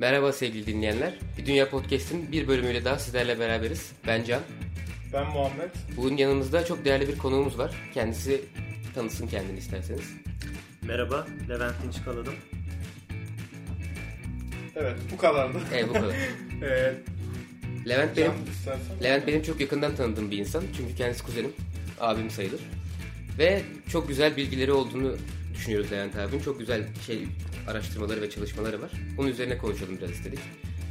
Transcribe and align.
Merhaba 0.00 0.32
sevgili 0.32 0.66
dinleyenler. 0.66 1.14
Bir 1.38 1.46
Dünya 1.46 1.70
Podcast'in 1.70 2.32
bir 2.32 2.48
bölümüyle 2.48 2.84
daha 2.84 2.98
sizlerle 2.98 3.38
beraberiz. 3.38 3.92
Ben 4.06 4.24
Can. 4.24 4.40
Ben 5.12 5.26
Muhammed. 5.26 5.70
Bugün 5.96 6.16
yanımızda 6.16 6.64
çok 6.64 6.84
değerli 6.84 7.08
bir 7.08 7.18
konuğumuz 7.18 7.58
var. 7.58 7.74
Kendisi 7.94 8.40
tanısın 8.94 9.26
kendini 9.26 9.58
isterseniz. 9.58 10.12
Merhaba, 10.82 11.26
Levent 11.48 11.74
Dinç 11.84 12.04
Kaladım. 12.04 12.34
Evet, 14.76 14.96
bu 15.12 15.16
kadardı. 15.16 15.58
Evet 15.74 15.88
bu 15.88 15.92
kadar. 15.92 16.14
evet, 16.62 16.96
Levent 17.88 18.16
benim 18.16 18.32
Can. 18.66 18.78
Levent 19.02 19.26
benim 19.26 19.42
çok 19.42 19.60
yakından 19.60 19.94
tanıdığım 19.94 20.30
bir 20.30 20.38
insan. 20.38 20.64
Çünkü 20.76 20.94
kendisi 20.94 21.24
kuzenim. 21.24 21.52
Abim 22.00 22.30
sayılır. 22.30 22.60
Ve 23.38 23.62
çok 23.88 24.08
güzel 24.08 24.36
bilgileri 24.36 24.72
olduğunu 24.72 25.16
düşünüyoruz 25.60 25.92
Levent 25.92 26.16
abinin. 26.16 26.40
Çok 26.40 26.58
güzel 26.58 26.94
şey 27.06 27.28
araştırmaları 27.68 28.22
ve 28.22 28.30
çalışmaları 28.30 28.82
var. 28.82 28.90
Onun 29.18 29.28
üzerine 29.28 29.58
konuşalım 29.58 29.98
biraz 29.98 30.10
istedik. 30.10 30.38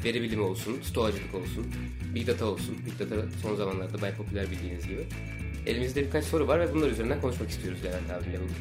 Veri 0.05 0.22
bilimi 0.22 0.41
olsun, 0.41 0.82
stoğacılık 0.82 1.36
olsun, 1.36 1.73
big 2.16 2.27
data 2.27 2.46
olsun. 2.46 2.77
Big 2.86 3.00
data 3.00 3.32
son 3.41 3.55
zamanlarda 3.55 4.02
bayağı 4.02 4.18
popüler 4.18 4.52
bildiğiniz 4.52 4.88
gibi. 4.88 5.05
Elimizde 5.66 6.05
birkaç 6.05 6.26
soru 6.26 6.48
var 6.48 6.60
ve 6.60 6.74
bunlar 6.74 6.88
üzerinden 6.90 7.22
konuşmak 7.22 7.50
istiyoruz 7.50 7.84
Levent 7.86 8.12
abimle 8.12 8.40
bugün. 8.40 8.55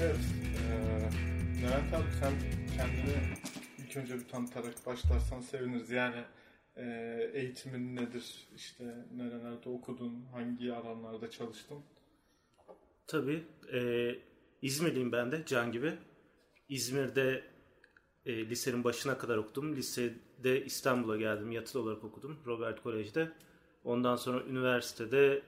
Evet, 0.00 0.16
eee 0.54 1.62
Levent 1.62 1.94
abi 1.94 2.10
sen 2.20 2.32
kendini 2.76 3.16
ilk 3.78 3.96
önce 3.96 4.14
bir 4.14 4.28
tanıtarak 4.28 4.86
başlarsan 4.86 5.40
seviniriz. 5.40 5.90
Yani 5.90 6.22
eee, 6.76 7.30
eğitimin 7.34 7.96
nedir, 7.96 8.48
işte 8.56 8.84
nerelerde 9.16 9.68
okudun, 9.68 10.24
hangi 10.32 10.72
alanlarda 10.72 11.30
çalıştın? 11.30 11.78
Tabii, 13.06 13.42
e, 13.72 13.78
İzmirliyim 14.62 15.12
ben 15.12 15.32
de, 15.32 15.42
Can 15.46 15.72
gibi. 15.72 15.94
İzmir'de 16.68 17.44
e, 18.26 18.48
lisenin 18.48 18.84
başına 18.84 19.18
kadar 19.18 19.36
okudum. 19.36 19.76
Lisede 19.76 20.64
İstanbul'a 20.64 21.16
geldim, 21.16 21.50
yatılı 21.50 21.82
olarak 21.82 22.04
okudum 22.04 22.36
Robert 22.46 22.82
Kolej'de. 22.82 23.32
Ondan 23.84 24.16
sonra 24.16 24.44
üniversitede 24.44 25.42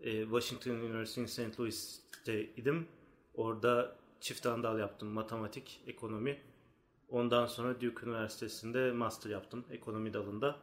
e, 0.00 0.22
Washington 0.22 0.70
University 0.70 1.20
in 1.20 1.26
St. 1.26 1.60
Louis'teydim. 1.60 2.86
Orada 3.34 3.96
çift 4.20 4.46
andal 4.46 4.78
yaptım, 4.78 5.08
matematik, 5.08 5.80
ekonomi. 5.86 6.38
Ondan 7.08 7.46
sonra 7.46 7.80
Duke 7.80 8.06
Üniversitesi'nde 8.06 8.92
master 8.92 9.30
yaptım, 9.30 9.64
ekonomi 9.70 10.12
dalında. 10.12 10.56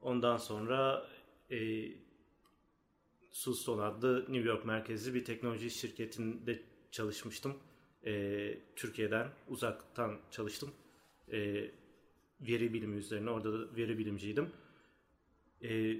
Ondan 0.00 0.36
sonra 0.36 1.06
e, 1.50 1.88
Suston 3.30 3.78
adlı 3.78 4.20
New 4.20 4.48
York 4.48 4.64
merkezli 4.64 5.14
bir 5.14 5.24
teknoloji 5.24 5.70
şirketinde 5.70 6.62
çalışmıştım. 6.90 7.56
Ee, 8.06 8.58
Türkiye'den 8.76 9.28
uzaktan 9.48 10.18
çalıştım. 10.30 10.70
Ee, 11.32 11.70
veri 12.40 12.72
bilimi 12.72 12.96
üzerine 12.96 13.30
orada 13.30 13.52
da 13.52 13.76
veri 13.76 13.98
bilimciydim. 13.98 14.52
Ee, 15.62 15.96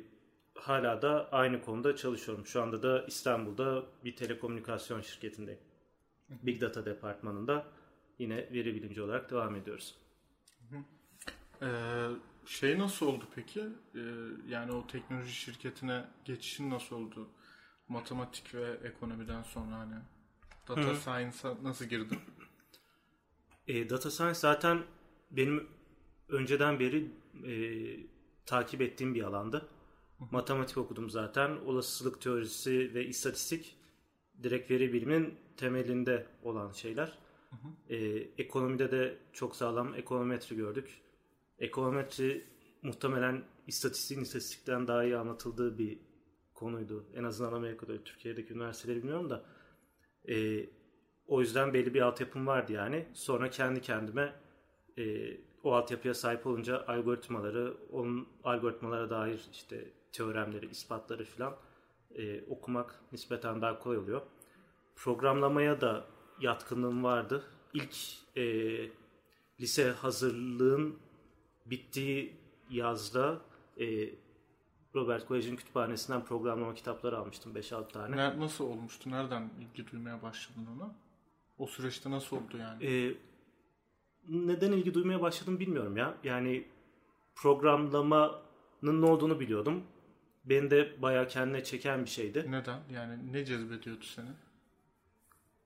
hala 0.55 1.03
da 1.03 1.33
aynı 1.33 1.62
konuda 1.62 1.97
çalışıyorum. 1.97 2.47
Şu 2.47 2.62
anda 2.62 2.83
da 2.83 3.05
İstanbul'da 3.06 3.86
bir 4.05 4.17
telekomünikasyon 4.17 5.00
şirketindeyim. 5.00 5.61
Big 6.30 6.61
Data 6.61 6.84
departmanında 6.84 7.67
yine 8.19 8.36
veri 8.36 8.75
bilimci 8.75 9.02
olarak 9.02 9.30
devam 9.30 9.56
ediyoruz. 9.56 9.95
Eee, 11.62 11.69
şey 12.47 12.78
nasıl 12.78 13.06
oldu 13.06 13.25
peki? 13.34 13.61
Eee, 13.95 14.02
yani 14.48 14.73
o 14.73 14.86
teknoloji 14.86 15.33
şirketine 15.33 16.05
geçişin 16.24 16.70
nasıl 16.70 16.96
oldu? 16.96 17.29
Matematik 17.89 18.55
ve 18.55 18.70
ekonomiden 18.85 19.42
sonra 19.42 19.77
hani 19.77 19.95
data 20.77 20.95
science'a 20.95 21.56
nasıl 21.62 21.84
girdin? 21.84 22.18
E, 23.67 23.90
data 23.90 24.11
science 24.11 24.39
zaten 24.39 24.83
benim 25.30 25.68
önceden 26.29 26.80
beri 26.80 27.11
e, 27.46 27.52
takip 28.46 28.80
ettiğim 28.80 29.14
bir 29.14 29.23
alandı. 29.23 29.68
Matematik 30.30 30.79
okudum 30.79 31.11
zaten. 31.11 31.51
Olasılık 31.51 32.20
teorisi 32.20 32.95
ve 32.95 33.06
istatistik 33.06 33.77
direkt 34.42 34.70
veri 34.70 34.92
biliminin 34.92 35.34
temelinde 35.56 36.27
olan 36.42 36.73
şeyler. 36.73 37.18
E, 37.89 37.96
ekonomide 38.39 38.90
de 38.90 39.18
çok 39.33 39.56
sağlam 39.56 39.95
ekonometri 39.95 40.56
gördük. 40.56 41.00
Ekonometri 41.58 42.45
muhtemelen 42.83 43.45
istatistiğin 43.67 44.20
istatistikten 44.20 44.89
daha 44.89 45.05
iyi 45.05 45.17
anlatıldığı 45.17 45.79
bir 45.79 45.98
konuydu. 46.55 47.05
En 47.14 47.24
azından 47.24 47.52
Amerika'da, 47.52 48.05
Türkiye'deki 48.05 48.55
üniversiteleri 48.55 48.98
bilmiyorum 48.98 49.30
da. 49.30 49.45
E, 50.29 50.67
o 51.27 51.40
yüzden 51.40 51.74
belli 51.74 51.95
bir 51.95 52.01
altyapım 52.01 52.46
vardı 52.46 52.73
yani. 52.73 53.06
Sonra 53.12 53.51
kendi 53.51 53.80
kendime 53.80 54.34
e, 54.98 55.36
o 55.62 55.73
altyapıya 55.73 56.14
sahip 56.14 56.46
olunca 56.46 56.84
algoritmaları, 56.86 57.77
onun 57.92 58.29
algoritmalara 58.45 59.11
dair 59.11 59.40
işte 59.52 59.84
teoremleri, 60.12 60.67
ispatları 60.67 61.24
falan 61.24 61.56
e, 62.14 62.45
okumak 62.45 63.01
nispeten 63.12 63.62
daha 63.62 63.79
kolay 63.79 63.98
oluyor. 63.98 64.20
Programlamaya 64.96 65.80
da 65.80 66.05
yatkınlığım 66.40 67.05
vardı. 67.05 67.45
İlk 67.74 67.96
e, 68.36 68.45
lise 69.61 69.90
hazırlığın 69.90 70.98
bittiği 71.67 72.36
yazda 72.70 73.40
e, 73.80 74.08
Robert 74.94 75.26
Kolej'in 75.26 75.56
kütüphanesinden 75.56 76.24
programlama 76.24 76.74
kitapları 76.74 77.18
almıştım 77.18 77.52
5-6 77.54 77.88
tane. 77.92 78.16
Ne- 78.16 78.40
nasıl 78.40 78.64
olmuştu? 78.64 79.10
Nereden 79.10 79.50
ilgi 79.60 79.90
duymaya 79.92 80.22
başladın 80.22 80.66
ona? 80.76 80.94
O 81.58 81.66
süreçte 81.66 82.10
nasıl 82.10 82.36
oldu 82.36 82.56
yani? 82.58 82.86
Ee, 82.86 83.14
neden 84.28 84.72
ilgi 84.72 84.94
duymaya 84.94 85.20
başladım 85.22 85.60
bilmiyorum 85.60 85.96
ya. 85.96 86.14
Yani 86.24 86.64
programlamanın 87.34 89.02
ne 89.02 89.06
olduğunu 89.06 89.40
biliyordum. 89.40 89.82
Beni 90.44 90.70
de 90.70 91.02
bayağı 91.02 91.28
kendine 91.28 91.64
çeken 91.64 92.05
bir 92.05 92.10
şeydi. 92.10 92.46
Neden? 92.48 92.80
Yani 92.94 93.32
ne 93.32 93.44
cezbediyordu 93.44 94.05
seni? 94.05 94.28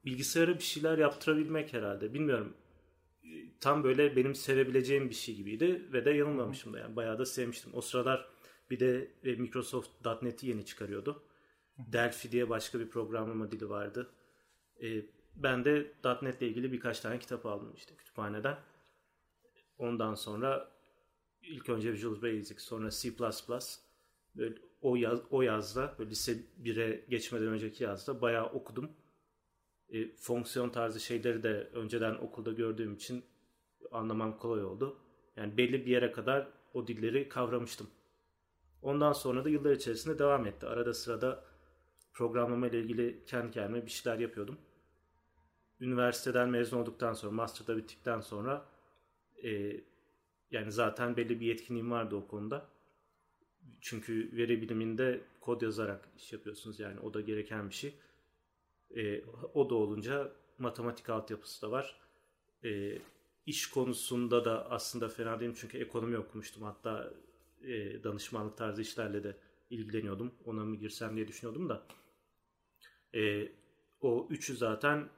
Bilgisayara 0.05 0.55
bir 0.55 0.63
şeyler 0.63 0.99
yaptırabilmek 0.99 1.73
herhalde. 1.73 2.15
Bilmiyorum. 2.15 2.55
Ee, 3.25 3.29
Tam 3.61 3.85
böyle 3.85 4.17
benim 4.17 4.35
sevebileceğim 4.35 5.11
bir 5.11 5.15
şey 5.15 5.35
gibiydi 5.35 5.89
ve 5.93 6.05
de 6.05 6.11
yanılmamışım 6.11 6.73
da 6.73 6.79
yani 6.79 6.97
bayağı 6.97 7.19
da 7.19 7.27
sevmiştim. 7.27 7.71
O 7.75 7.81
sıralar 7.81 8.29
bir 8.73 8.81
de 8.81 9.11
e, 9.25 9.35
Microsoft 9.35 9.91
.NET'i 10.23 10.47
yeni 10.47 10.65
çıkarıyordu. 10.65 11.23
Delphi 11.79 12.33
diye 12.33 12.49
başka 12.49 12.81
bir 12.81 12.89
programlama 12.89 13.51
dili 13.51 13.69
vardı. 13.69 14.11
E, 14.83 15.03
ben 15.37 15.65
de 15.65 15.93
.NET 16.23 16.43
ile 16.43 16.49
ilgili 16.49 16.73
birkaç 16.73 17.01
tane 17.01 17.19
kitap 17.19 17.47
aldım 17.47 17.73
işte 17.77 17.97
kütüphaneden. 17.97 18.59
Ondan 19.79 20.15
sonra 20.15 20.71
ilk 21.43 21.69
önce 21.69 21.93
Visual 21.93 22.23
Basic, 22.23 22.61
sonra 22.61 22.91
C++. 22.91 23.13
Böyle 24.37 24.55
o 24.81 24.97
yaz 24.97 25.21
o 25.31 25.43
yazda, 25.43 25.95
böyle 25.99 26.11
lise 26.11 26.37
1'e 26.63 27.05
geçmeden 27.09 27.49
önceki 27.49 27.85
yazda 27.85 28.21
bayağı 28.21 28.47
okudum. 28.47 28.91
E, 29.89 30.17
fonksiyon 30.17 30.71
tarzı 30.71 31.01
şeyleri 31.01 31.43
de 31.43 31.71
önceden 31.73 32.15
okulda 32.15 32.53
gördüğüm 32.53 32.95
için 32.95 33.25
anlamam 33.91 34.39
kolay 34.39 34.65
oldu. 34.65 34.97
Yani 35.37 35.57
belli 35.57 35.87
bir 35.87 35.91
yere 35.91 36.13
kadar 36.13 36.49
o 36.75 36.87
dilleri 36.87 37.29
kavramıştım. 37.29 37.87
Ondan 38.83 39.13
sonra 39.13 39.45
da 39.45 39.49
yıllar 39.49 39.73
içerisinde 39.73 40.19
devam 40.19 40.47
etti. 40.47 40.67
Arada 40.67 40.95
sırada 40.95 41.45
programlama 42.13 42.69
ile 42.69 42.81
ilgili 42.81 43.25
kendi 43.27 43.51
kendime 43.51 43.87
bir 43.87 43.91
şeyler 43.91 44.19
yapıyordum. 44.19 44.59
Üniversiteden 45.81 46.49
mezun 46.49 46.79
olduktan 46.79 47.13
sonra, 47.13 47.33
master'da 47.33 47.77
bittikten 47.77 48.21
sonra 48.21 48.67
e, 49.45 49.81
yani 50.51 50.73
zaten 50.73 51.17
belli 51.17 51.41
bir 51.41 51.47
yetkinliğim 51.47 51.91
vardı 51.91 52.17
o 52.17 52.27
konuda. 52.27 52.67
Çünkü 53.81 54.31
veri 54.33 54.63
biliminde 54.63 55.21
kod 55.41 55.63
yazarak 55.63 56.09
iş 56.17 56.33
yapıyorsunuz 56.33 56.81
yani 56.81 57.01
o 57.01 57.15
da 57.15 57.21
gereken 57.21 57.69
bir 57.69 57.75
şey. 57.75 57.95
E, 58.97 59.25
o 59.55 59.71
da 59.71 59.75
olunca 59.75 60.33
matematik 60.59 61.11
altyapısı 61.11 61.63
da 61.63 61.71
var. 61.71 61.97
E, 62.65 62.99
iş 63.47 63.67
konusunda 63.67 64.45
da 64.45 64.71
aslında 64.71 65.09
fena 65.09 65.41
değilim 65.41 65.55
çünkü 65.57 65.79
ekonomi 65.79 66.19
okumuştum. 66.19 66.63
Hatta 66.63 67.13
e, 67.65 68.05
danışmanlık 68.05 68.57
tarzı 68.57 68.83
işlerle 68.83 69.25
de 69.25 69.37
ilgileniyordum. 69.71 70.35
Ona 70.45 70.65
mı 70.65 70.77
girsem 70.77 71.17
diye 71.17 71.29
düşünüyordum 71.29 71.69
da. 71.69 71.87
E, 73.15 73.53
o 74.01 74.29
üçü 74.31 74.57
zaten 74.57 75.09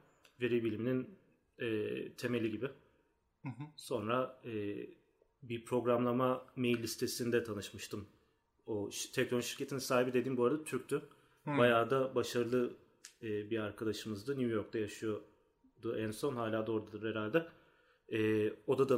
veri 0.40 0.64
biliminin 0.64 1.18
e, 1.58 2.12
temeli 2.12 2.50
gibi. 2.50 2.68
Sonra 3.76 4.40
e, 4.44 4.76
bir 5.42 5.64
programlama 5.64 6.46
mail 6.56 6.82
listesinde 6.82 7.44
tanışmıştım. 7.44 8.06
O 8.66 8.90
teknoloji 9.12 9.48
şirketinin 9.48 9.80
sahibi 9.80 10.12
dediğim 10.12 10.36
bu 10.36 10.44
arada 10.44 10.64
Türktü. 10.64 11.02
Bayağı 11.46 11.90
da 11.90 12.14
başarılı 12.14 12.76
e, 13.22 13.50
bir 13.50 13.58
arkadaşımızdı. 13.58 14.38
New 14.38 14.54
York'ta 14.54 14.78
yaşıyordu 14.78 15.96
en 15.96 16.10
son. 16.10 16.36
Hala 16.36 16.66
da 16.66 16.72
oradadır 16.72 17.10
herhalde. 17.10 17.46
E, 18.12 18.50
o 18.66 18.78
da 18.78 18.88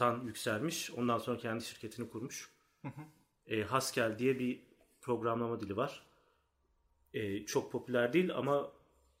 danışmanlıktan 0.00 0.26
yükselmiş. 0.26 0.90
Ondan 0.90 1.18
sonra 1.18 1.38
kendi 1.38 1.64
şirketini 1.64 2.08
kurmuş. 2.10 2.50
E, 3.46 3.62
Haskell 3.62 4.18
diye 4.18 4.38
bir 4.38 4.62
programlama 5.00 5.60
dili 5.60 5.76
var. 5.76 6.06
E, 7.14 7.46
çok 7.46 7.72
popüler 7.72 8.12
değil 8.12 8.34
ama 8.36 8.72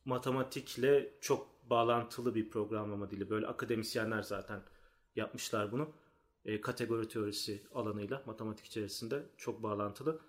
matematikle 0.04 1.10
çok 1.20 1.48
bağlantılı 1.70 2.34
bir 2.34 2.50
programlama 2.50 3.10
dili. 3.10 3.30
Böyle 3.30 3.46
akademisyenler 3.46 4.22
zaten 4.22 4.62
yapmışlar 5.16 5.72
bunu. 5.72 5.88
e, 6.44 6.60
kategori 6.60 7.08
teorisi 7.08 7.62
alanıyla 7.74 8.22
matematik 8.26 8.66
içerisinde 8.66 9.22
çok 9.36 9.62
bağlantılı. 9.62 10.20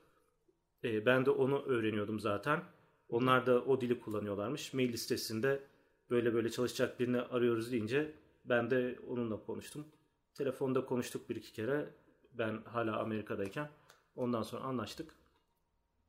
E, 0.84 1.06
ben 1.06 1.26
de 1.26 1.32
onu 1.32 1.64
öğreniyordum 1.66 2.20
zaten. 2.20 2.64
Onlar 3.10 3.46
da 3.46 3.62
o 3.66 3.82
dili 3.82 4.00
kullanıyorlarmış. 4.00 4.74
Mail 4.74 4.94
listesinde 4.94 5.64
böyle 6.10 6.34
böyle 6.34 6.50
çalışacak 6.52 7.00
birini 7.00 7.22
arıyoruz 7.22 7.72
deyince 7.72 8.12
ben 8.46 8.70
de 8.72 9.00
onunla 9.10 9.38
konuştum. 9.46 9.86
Telefonda 10.34 10.86
konuştuk 10.86 11.30
bir 11.30 11.36
iki 11.36 11.54
kere. 11.54 11.90
Ben 12.34 12.62
hala 12.66 13.00
Amerika'dayken. 13.00 13.70
Ondan 14.16 14.44
sonra 14.44 14.64
anlaştık. 14.64 15.16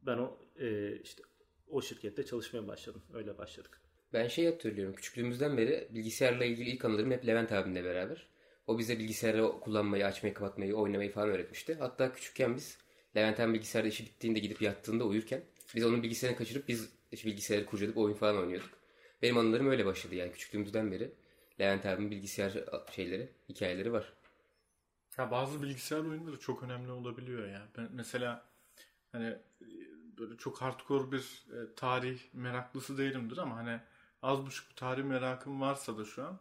Ben 0.02 0.18
o 0.18 0.38
e, 0.58 0.96
işte 0.96 1.22
o 1.68 1.82
şirkette 1.82 2.26
çalışmaya 2.26 2.68
başladım. 2.68 3.02
Öyle 3.14 3.38
başladık. 3.38 3.80
Ben 4.12 4.28
şey 4.28 4.46
hatırlıyorum. 4.46 4.94
Küçüklüğümüzden 4.94 5.56
beri 5.56 5.88
bilgisayarla 5.90 6.44
ilgili 6.44 6.70
ilk 6.70 6.84
anılarım 6.84 7.10
hep 7.10 7.26
Levent 7.26 7.52
abimle 7.52 7.84
beraber. 7.84 8.28
O 8.66 8.78
bize 8.78 8.98
bilgisayarı 8.98 9.60
kullanmayı, 9.60 10.06
açmayı, 10.06 10.34
kapatmayı, 10.34 10.74
oynamayı 10.74 11.12
falan 11.12 11.28
öğretmişti. 11.28 11.74
Hatta 11.74 12.12
küçükken 12.12 12.56
biz 12.56 12.78
Levent 13.16 13.40
abi 13.40 13.54
bilgisayarda 13.54 13.88
işi 13.88 14.04
bittiğinde 14.04 14.38
gidip 14.38 14.62
yattığında 14.62 15.04
uyurken 15.04 15.40
biz 15.74 15.84
onun 15.84 16.02
bilgisayarını 16.02 16.38
kaçırıp 16.38 16.68
biz 16.68 16.92
bilgisayarı 17.12 17.66
kurcalayıp 17.66 17.98
oyun 17.98 18.14
falan 18.14 18.38
oynuyorduk. 18.38 18.70
Benim 19.22 19.38
anılarım 19.38 19.68
öyle 19.70 19.86
başladı 19.86 20.14
yani 20.14 20.32
küçüklüğümüzden 20.32 20.92
beri. 20.92 21.12
Levent 21.60 21.86
abimin 21.86 22.10
bilgisayar 22.10 22.64
şeyleri, 22.90 23.32
hikayeleri 23.48 23.92
var. 23.92 24.12
Ya 25.18 25.30
bazı 25.30 25.62
bilgisayar 25.62 25.98
oyunları 25.98 26.38
çok 26.38 26.62
önemli 26.62 26.90
olabiliyor 26.90 27.48
ya. 27.48 27.68
Ben 27.78 27.88
mesela 27.92 28.44
hani 29.12 29.38
böyle 30.18 30.36
çok 30.36 30.62
hardcore 30.62 31.12
bir 31.12 31.46
e, 31.52 31.74
tarih 31.74 32.20
meraklısı 32.32 32.98
değilimdir 32.98 33.38
ama 33.38 33.56
hani 33.56 33.80
az 34.22 34.46
buçuk 34.46 34.70
bir 34.70 34.76
tarih 34.76 35.04
merakım 35.04 35.60
varsa 35.60 35.98
da 35.98 36.04
şu 36.04 36.24
an 36.24 36.40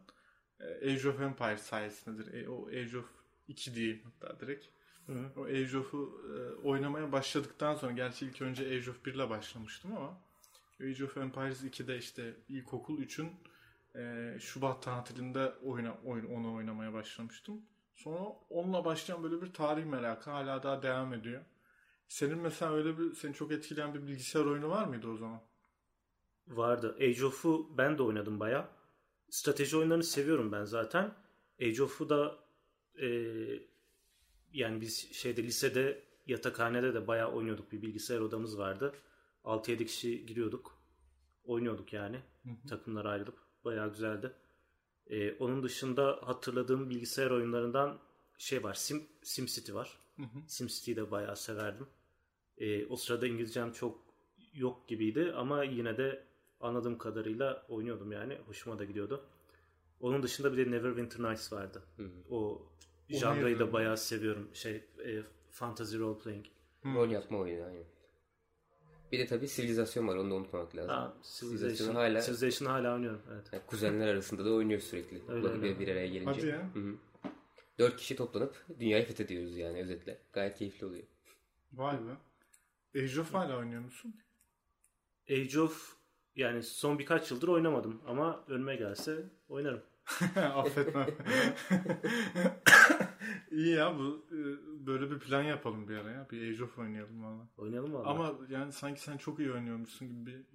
e, 0.60 0.66
Age 0.66 1.10
of 1.10 1.22
Empires 1.22 1.62
sayesindedir. 1.62 2.34
E, 2.34 2.50
o 2.50 2.68
Age 2.68 2.98
of 2.98 3.06
2 3.48 3.76
diyeyim 3.76 4.02
hatta 4.04 4.40
direkt. 4.40 4.66
Hı. 5.06 5.32
O 5.38 5.44
Age 5.44 5.78
of'u 5.78 6.22
e, 6.28 6.68
oynamaya 6.68 7.12
başladıktan 7.12 7.76
sonra 7.76 7.92
gerçi 7.92 8.26
ilk 8.26 8.42
önce 8.42 8.66
Age 8.66 8.90
of 8.90 9.06
1 9.06 9.14
ile 9.14 9.30
başlamıştım 9.30 9.98
ama 9.98 10.18
Age 10.82 11.06
of 11.06 11.18
Empires 11.18 11.64
2'de 11.64 11.98
işte 11.98 12.34
ilkokul 12.50 13.00
3'ün 13.00 13.32
e, 13.96 14.36
Şubat 14.40 14.84
tatilinde 14.84 15.54
oyna, 15.64 15.98
oyun, 16.06 16.26
onu 16.26 16.56
oynamaya 16.56 16.94
başlamıştım. 16.94 17.62
Sonra 17.96 18.20
onunla 18.50 18.86
başlayan 18.86 19.24
böyle 19.24 19.42
bir 19.42 19.54
tarih 19.54 19.86
merakı 19.86 20.30
hala 20.30 20.64
daha 20.64 20.84
devam 20.84 21.14
ediyor. 21.14 21.46
Senin 22.08 22.38
mesela 22.38 22.74
öyle 22.74 22.98
bir 22.98 23.14
seni 23.14 23.34
çok 23.34 23.52
etkileyen 23.52 23.94
bir 23.94 24.08
bilgisayar 24.08 24.46
oyunu 24.46 24.70
var 24.70 24.86
mıydı 24.86 25.08
o 25.08 25.18
zaman? 25.18 25.42
Vardı. 26.48 26.96
Age 26.96 27.26
of'u 27.26 27.78
ben 27.78 27.98
de 27.98 28.04
oynadım 28.04 28.40
baya. 28.40 28.70
Strateji 29.30 29.78
oyunlarını 29.78 30.04
seviyorum 30.04 30.52
ben 30.52 30.64
zaten. 30.64 31.16
Age 31.62 31.84
of'u 31.84 32.10
da 32.10 32.40
e, 33.02 33.08
yani 34.54 34.82
biz 34.82 35.14
şeyde 35.14 35.44
lisede 35.44 36.04
yatakhanede 36.28 36.94
de 36.94 37.08
bayağı 37.08 37.32
oynuyorduk. 37.32 37.72
Bir 37.72 37.82
bilgisayar 37.82 38.20
odamız 38.20 38.58
vardı. 38.58 38.96
6-7 39.44 39.86
kişi 39.86 40.26
giriyorduk. 40.26 40.84
Oynuyorduk 41.44 41.94
yani. 41.94 42.22
Takımlara 42.70 43.10
ayrılıp. 43.10 43.43
Bayağı 43.66 43.90
güzeldi. 43.90 44.32
E, 45.08 45.34
onun 45.34 45.64
dışında 45.64 46.20
hatırladığım 46.24 46.90
bilgisayar 46.90 47.32
oyunlarından 47.32 48.00
şey 48.38 48.64
var. 48.64 48.74
Sim, 48.74 49.04
SimCity 49.24 49.74
var. 49.74 50.00
SimCity'yi 50.48 50.98
de 50.98 51.12
bayağı 51.12 51.36
severdim. 51.38 51.88
E, 52.58 52.86
o 52.86 52.96
sırada 52.96 53.28
İngilizcem 53.28 53.72
çok 53.72 54.00
yok 54.54 54.88
gibiydi 54.88 55.34
ama 55.36 55.64
yine 55.64 55.98
de 55.98 56.24
anladığım 56.60 56.98
kadarıyla 56.98 57.66
oynuyordum 57.70 58.12
yani. 58.12 58.38
Hoşuma 58.48 58.80
da 58.80 58.86
gidiyordu. 58.86 59.26
Onun 60.00 60.24
dışında 60.24 60.54
bir 60.58 60.66
de 60.66 60.72
Neverwinter 60.72 61.24
Nights 61.24 61.54
vardı. 61.54 61.84
O 62.30 62.62
janrayı 63.10 63.60
da 63.60 63.74
bayağı 63.74 63.98
seviyorum. 63.98 64.50
Şey, 64.54 64.76
e, 65.06 65.24
fantasy 65.50 65.98
role 65.98 66.20
playing. 66.20 66.46
Rol 66.86 67.10
yapma 67.10 67.38
oyunu 67.38 67.66
aynen. 67.66 67.84
Bir 69.14 69.20
de 69.20 69.26
tabii 69.26 69.48
sivilizasyon 69.48 70.08
var 70.08 70.16
onu 70.16 70.32
da 70.32 70.36
unutmamak 70.36 70.76
lazım. 70.76 70.90
Ha, 70.90 71.14
Civilization, 71.24 71.96
hala 71.96 72.22
Civilization 72.22 72.70
hala 72.70 72.94
oynuyorum. 72.94 73.22
Evet. 73.34 73.46
yani 73.52 73.64
kuzenler 73.68 74.08
arasında 74.08 74.46
da 74.46 74.54
oynuyor 74.54 74.80
sürekli. 74.80 75.22
Öyle, 75.28 75.44
bir, 75.44 75.50
öyle. 75.50 75.80
bir 75.80 75.88
araya 75.88 76.08
gelince. 76.08 76.32
Hadi 76.32 76.48
ya. 76.48 76.70
Hı 76.74 76.80
hı. 76.80 76.96
Dört 77.80 77.98
kişi 77.98 78.16
toplanıp 78.16 78.66
dünyayı 78.80 79.06
fethediyoruz 79.06 79.58
yani 79.58 79.82
özetle. 79.82 80.18
Gayet 80.34 80.58
keyifli 80.58 80.86
oluyor. 80.86 81.04
Vay 81.74 81.98
be. 81.98 82.12
Age 83.00 83.22
of 83.22 83.34
hala 83.34 83.58
oynuyor 83.58 83.82
musun? 83.82 84.16
Age 85.30 85.60
of 85.60 85.96
yani 86.36 86.64
son 86.64 87.00
birkaç 87.00 87.32
yıldır 87.32 87.48
oynamadım 87.48 88.02
ama 88.08 88.44
önüme 88.48 88.76
gelse 88.76 89.24
oynarım. 89.50 89.82
Affetmem. 90.36 91.08
İyi 93.52 93.76
ya 93.76 93.98
bu 93.98 94.26
e, 94.32 94.38
böyle 94.88 95.12
bir 95.12 95.20
plan 95.20 95.44
yapalım 95.44 95.88
bir 95.90 95.96
ara 95.98 96.12
ya. 96.12 96.28
Bir 96.32 96.54
Age 96.54 96.64
of 96.64 96.80
oynayalım 96.80 97.24
valla. 97.24 97.48
Oynayalım 97.58 97.94
valla. 97.94 98.08
Ama 98.08 98.34
yani 98.50 98.72
sanki 98.72 99.02
sen 99.02 99.18
çok 99.18 99.40
iyi 99.40 99.52
oynuyormuşsun 99.52 100.08
gibi 100.08 100.26
bir 100.26 100.46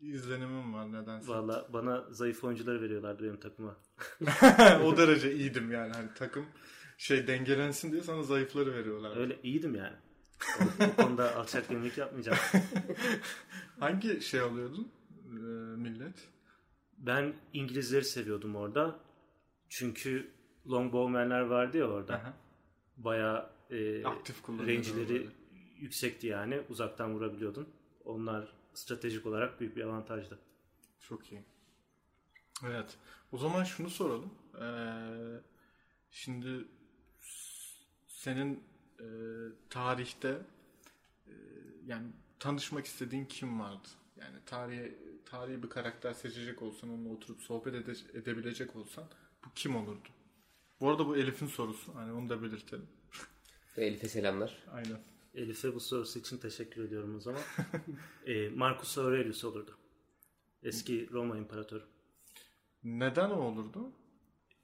izlenimim 0.00 0.74
var 0.74 0.92
nedense. 0.92 1.28
Valla 1.28 1.68
bana 1.72 2.04
zayıf 2.10 2.44
oyuncuları 2.44 2.82
veriyorlardı 2.82 3.22
benim 3.22 3.40
takıma. 3.40 3.76
o 4.84 4.96
derece 4.96 5.34
iyiydim 5.34 5.72
yani. 5.72 5.92
Hani 5.92 6.08
takım 6.14 6.46
şey 6.98 7.26
dengelensin 7.26 7.92
diye 7.92 8.02
sana 8.02 8.22
zayıfları 8.22 8.74
veriyorlar. 8.74 9.16
Öyle 9.16 9.38
iyiydim 9.42 9.74
yani. 9.74 9.96
O, 10.80 11.02
konuda 11.02 11.36
alçak 11.36 11.68
gönüllülük 11.68 11.98
yapmayacağım. 11.98 12.38
Hangi 13.80 14.20
şey 14.20 14.40
alıyordun 14.40 14.92
e, 15.24 15.38
millet? 15.76 16.28
Ben 16.98 17.34
İngilizleri 17.52 18.04
seviyordum 18.04 18.56
orada. 18.56 18.98
Çünkü 19.68 20.30
longbowmenler 20.70 21.40
vardı 21.40 21.78
ya 21.78 21.86
orada. 21.90 22.14
Aha. 22.14 22.34
Bayağı 22.96 23.50
e, 23.70 24.04
Aktif 24.04 24.48
range'leri 24.48 25.28
yüksekti 25.78 26.26
yani. 26.26 26.60
Uzaktan 26.68 27.14
vurabiliyordun. 27.14 27.68
Onlar 28.04 28.48
stratejik 28.74 29.26
olarak 29.26 29.60
büyük 29.60 29.76
bir 29.76 29.84
avantajdı. 29.84 30.38
Çok 31.00 31.32
iyi. 31.32 31.42
Evet. 32.66 32.96
O 33.32 33.38
zaman 33.38 33.64
şunu 33.64 33.90
soralım. 33.90 34.30
Ee, 34.60 35.40
şimdi 36.10 36.64
senin 38.08 38.64
e, 39.00 39.06
tarihte 39.70 40.38
e, 41.26 41.32
yani 41.86 42.06
tanışmak 42.38 42.86
istediğin 42.86 43.24
kim 43.24 43.60
vardı? 43.60 43.88
Yani 44.16 44.36
tarihi 44.46 44.98
tarihi 45.24 45.62
bir 45.62 45.68
karakter 45.68 46.12
seçecek 46.12 46.62
olsan 46.62 46.90
onunla 46.90 47.08
oturup 47.08 47.42
sohbet 47.42 47.74
ede- 47.74 48.18
edebilecek 48.18 48.76
olsan 48.76 49.04
bu 49.44 49.48
kim 49.54 49.76
olurdu? 49.76 50.08
Bu 50.80 50.90
arada 50.90 51.06
bu 51.06 51.16
Elif'in 51.16 51.46
sorusu. 51.46 51.94
Hani 51.94 52.12
onu 52.12 52.28
da 52.28 52.42
belirtelim. 52.42 52.86
Ve 53.78 53.86
Elif'e 53.86 54.08
selamlar. 54.08 54.64
Aynen. 54.72 55.00
Elif'e 55.34 55.74
bu 55.74 55.80
sorusu 55.80 56.18
için 56.18 56.38
teşekkür 56.38 56.84
ediyorum 56.84 57.16
o 57.16 57.20
zaman. 57.20 57.42
e, 58.26 58.48
Marcus 58.48 58.98
Aurelius 58.98 59.44
olurdu. 59.44 59.78
Eski 60.62 61.10
Roma 61.12 61.38
İmparatoru. 61.38 61.82
Neden 62.84 63.30
o 63.30 63.40
olurdu? 63.40 63.92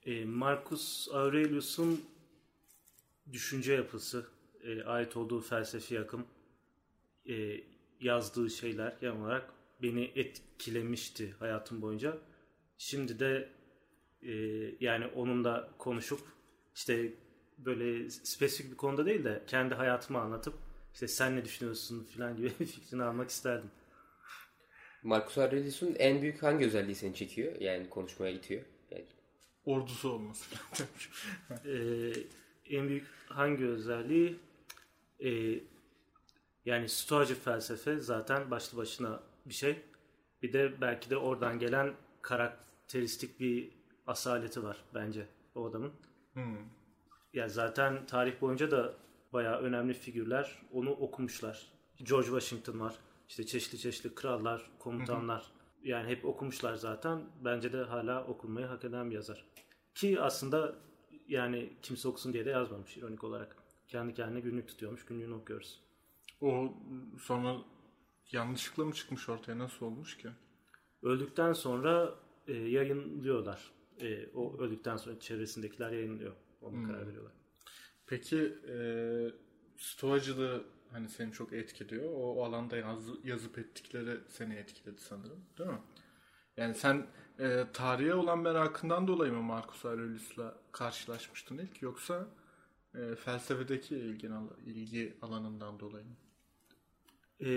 E, 0.05 0.25
Marcus 0.25 1.09
Aurelius'un 1.13 2.01
düşünce 3.31 3.73
yapısı, 3.73 4.27
e, 4.63 4.83
ait 4.83 5.17
olduğu 5.17 5.41
felsefi 5.41 5.99
akım, 5.99 6.27
e, 7.29 7.63
yazdığı 8.01 8.49
şeyler 8.49 8.97
genel 9.01 9.15
olarak 9.15 9.53
beni 9.81 10.11
etkilemişti 10.15 11.35
hayatım 11.39 11.81
boyunca. 11.81 12.17
Şimdi 12.77 13.19
de 13.19 13.49
e, 14.27 14.33
yani 14.79 15.07
onunla 15.07 15.69
konuşup 15.77 16.19
işte 16.75 17.13
böyle 17.57 18.09
spesifik 18.09 18.71
bir 18.71 18.77
konuda 18.77 19.05
değil 19.05 19.23
de 19.23 19.43
kendi 19.47 19.75
hayatımı 19.75 20.19
anlatıp 20.19 20.53
işte 20.93 21.07
sen 21.07 21.35
ne 21.35 21.45
düşünüyorsun 21.45 22.03
falan 22.03 22.35
gibi 22.35 22.49
fikrini 22.65 23.03
almak 23.03 23.29
isterdim. 23.29 23.71
Marcus 25.03 25.37
Aurelius'un 25.37 25.95
en 25.95 26.21
büyük 26.21 26.43
hangi 26.43 26.65
özelliği 26.65 26.95
seni 26.95 27.15
çekiyor? 27.15 27.61
Yani 27.61 27.89
konuşmaya 27.89 28.31
itiyor. 28.31 28.61
Yani 28.91 29.05
Ordusu 29.65 30.09
olması. 30.09 30.55
Ee, 31.65 32.13
en 32.69 32.89
büyük 32.89 33.07
hangi 33.27 33.65
özelliği? 33.65 34.39
Ee, 35.19 35.59
yani 36.65 36.89
stoacı 36.89 37.35
felsefe 37.35 37.99
zaten 37.99 38.51
başlı 38.51 38.77
başına 38.77 39.23
bir 39.45 39.53
şey. 39.53 39.75
Bir 40.41 40.53
de 40.53 40.81
belki 40.81 41.09
de 41.09 41.17
oradan 41.17 41.59
gelen 41.59 41.93
karakteristik 42.21 43.39
bir 43.39 43.71
asaleti 44.07 44.63
var 44.63 44.77
bence 44.93 45.27
o 45.55 45.65
adamın. 45.65 45.91
Hmm. 46.33 46.57
Ya 47.33 47.49
zaten 47.49 48.05
tarih 48.05 48.41
boyunca 48.41 48.71
da 48.71 48.93
bayağı 49.33 49.59
önemli 49.59 49.93
figürler 49.93 50.61
onu 50.73 50.91
okumuşlar. 50.91 51.67
George 52.03 52.27
Washington 52.27 52.79
var. 52.79 52.95
İşte 53.29 53.45
çeşitli 53.45 53.77
çeşitli 53.77 54.15
krallar, 54.15 54.71
komutanlar. 54.79 55.51
Yani 55.83 56.09
hep 56.09 56.25
okumuşlar 56.25 56.75
zaten. 56.75 57.21
Bence 57.45 57.73
de 57.73 57.83
hala 57.83 58.23
okunmayı 58.27 58.65
hak 58.65 58.85
eden 58.85 59.09
bir 59.09 59.15
yazar. 59.15 59.45
Ki 59.95 60.21
aslında 60.21 60.75
yani 61.27 61.73
kimse 61.81 62.07
okusun 62.07 62.33
diye 62.33 62.45
de 62.45 62.49
yazmamış 62.49 62.97
ironik 62.97 63.23
olarak. 63.23 63.55
Kendi 63.87 64.13
kendine 64.13 64.39
günlük 64.39 64.67
tutuyormuş. 64.67 65.05
Günlüğünü 65.05 65.33
okuyoruz. 65.33 65.81
O 66.41 66.73
sonra 67.19 67.57
yanlışlıkla 68.31 68.85
mı 68.85 68.93
çıkmış 68.93 69.29
ortaya? 69.29 69.59
Nasıl 69.59 69.85
olmuş 69.85 70.17
ki? 70.17 70.29
Öldükten 71.03 71.53
sonra 71.53 72.15
e, 72.47 72.53
yayınlıyorlar. 72.53 73.71
E, 74.01 74.27
o 74.35 74.57
öldükten 74.57 74.97
sonra 74.97 75.19
çevresindekiler 75.19 75.91
yayınlıyor. 75.91 76.33
Ona 76.61 76.87
karar 76.87 77.07
veriyorlar. 77.07 77.33
Peki 78.07 78.55
e, 78.69 78.75
stoacılığı 79.77 80.63
hani 80.91 81.09
seni 81.09 81.31
çok 81.31 81.53
etkiliyor. 81.53 82.11
O, 82.13 82.35
o 82.35 82.43
alanda 82.43 82.77
yaz, 82.77 82.99
yazıp 83.23 83.57
ettikleri 83.57 84.17
seni 84.27 84.55
etkiledi 84.55 85.01
sanırım. 85.01 85.45
Değil 85.57 85.69
mi? 85.69 85.81
Yani 86.57 86.75
sen 86.75 87.07
e, 87.39 87.65
tarihe 87.73 88.13
olan 88.13 88.39
merakından 88.39 89.07
dolayı 89.07 89.33
mı 89.33 89.41
Marcus 89.41 89.85
Aurelius'la 89.85 90.57
karşılaşmıştın 90.71 91.57
ilk 91.57 91.81
yoksa 91.81 92.27
e, 92.95 93.15
felsefedeki 93.15 93.95
ilgi, 93.95 94.29
ilgi 94.65 95.17
alanından 95.21 95.79
dolayı 95.79 96.05
mı? 96.05 96.15
E, 97.39 97.49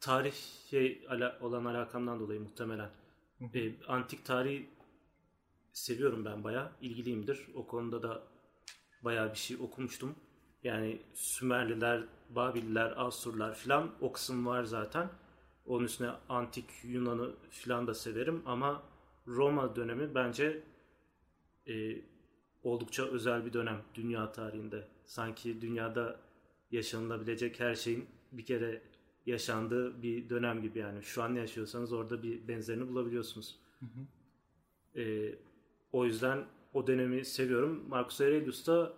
tarih 0.00 0.34
şey, 0.70 1.06
ala, 1.08 1.38
olan 1.40 1.64
alakamdan 1.64 2.20
dolayı 2.20 2.40
muhtemelen. 2.40 2.90
E, 3.54 3.84
antik 3.86 4.24
tarihi 4.24 4.70
seviyorum 5.78 6.24
ben 6.24 6.44
baya. 6.44 6.72
ilgiliyimdir. 6.80 7.46
O 7.54 7.66
konuda 7.66 8.02
da 8.02 8.22
baya 9.04 9.32
bir 9.32 9.38
şey 9.38 9.56
okumuştum. 9.56 10.14
Yani 10.64 11.02
Sümerliler, 11.14 12.04
Babililer, 12.30 12.94
Asurlar 12.96 13.54
filan 13.54 13.90
o 14.00 14.12
kısım 14.12 14.46
var 14.46 14.64
zaten. 14.64 15.10
Onun 15.66 15.84
üstüne 15.84 16.10
antik 16.28 16.64
Yunan'ı 16.84 17.34
filan 17.50 17.86
da 17.86 17.94
severim 17.94 18.42
ama 18.46 18.82
Roma 19.26 19.76
dönemi 19.76 20.14
bence 20.14 20.62
e, 21.68 22.02
oldukça 22.62 23.04
özel 23.04 23.46
bir 23.46 23.52
dönem 23.52 23.82
dünya 23.94 24.32
tarihinde. 24.32 24.88
Sanki 25.04 25.60
dünyada 25.60 26.20
yaşanılabilecek 26.70 27.60
her 27.60 27.74
şeyin 27.74 28.06
bir 28.32 28.46
kere 28.46 28.82
yaşandığı 29.26 30.02
bir 30.02 30.30
dönem 30.30 30.62
gibi 30.62 30.78
yani. 30.78 31.02
Şu 31.02 31.22
an 31.22 31.34
yaşıyorsanız 31.34 31.92
orada 31.92 32.22
bir 32.22 32.48
benzerini 32.48 32.88
bulabiliyorsunuz. 32.88 33.58
Hı 33.80 33.86
hı. 33.86 34.06
E, 35.00 35.34
o 35.92 36.04
yüzden 36.04 36.46
o 36.74 36.86
dönemi 36.86 37.24
seviyorum. 37.24 37.88
Marcus 37.88 38.20
Aurelius 38.20 38.66
da 38.66 38.92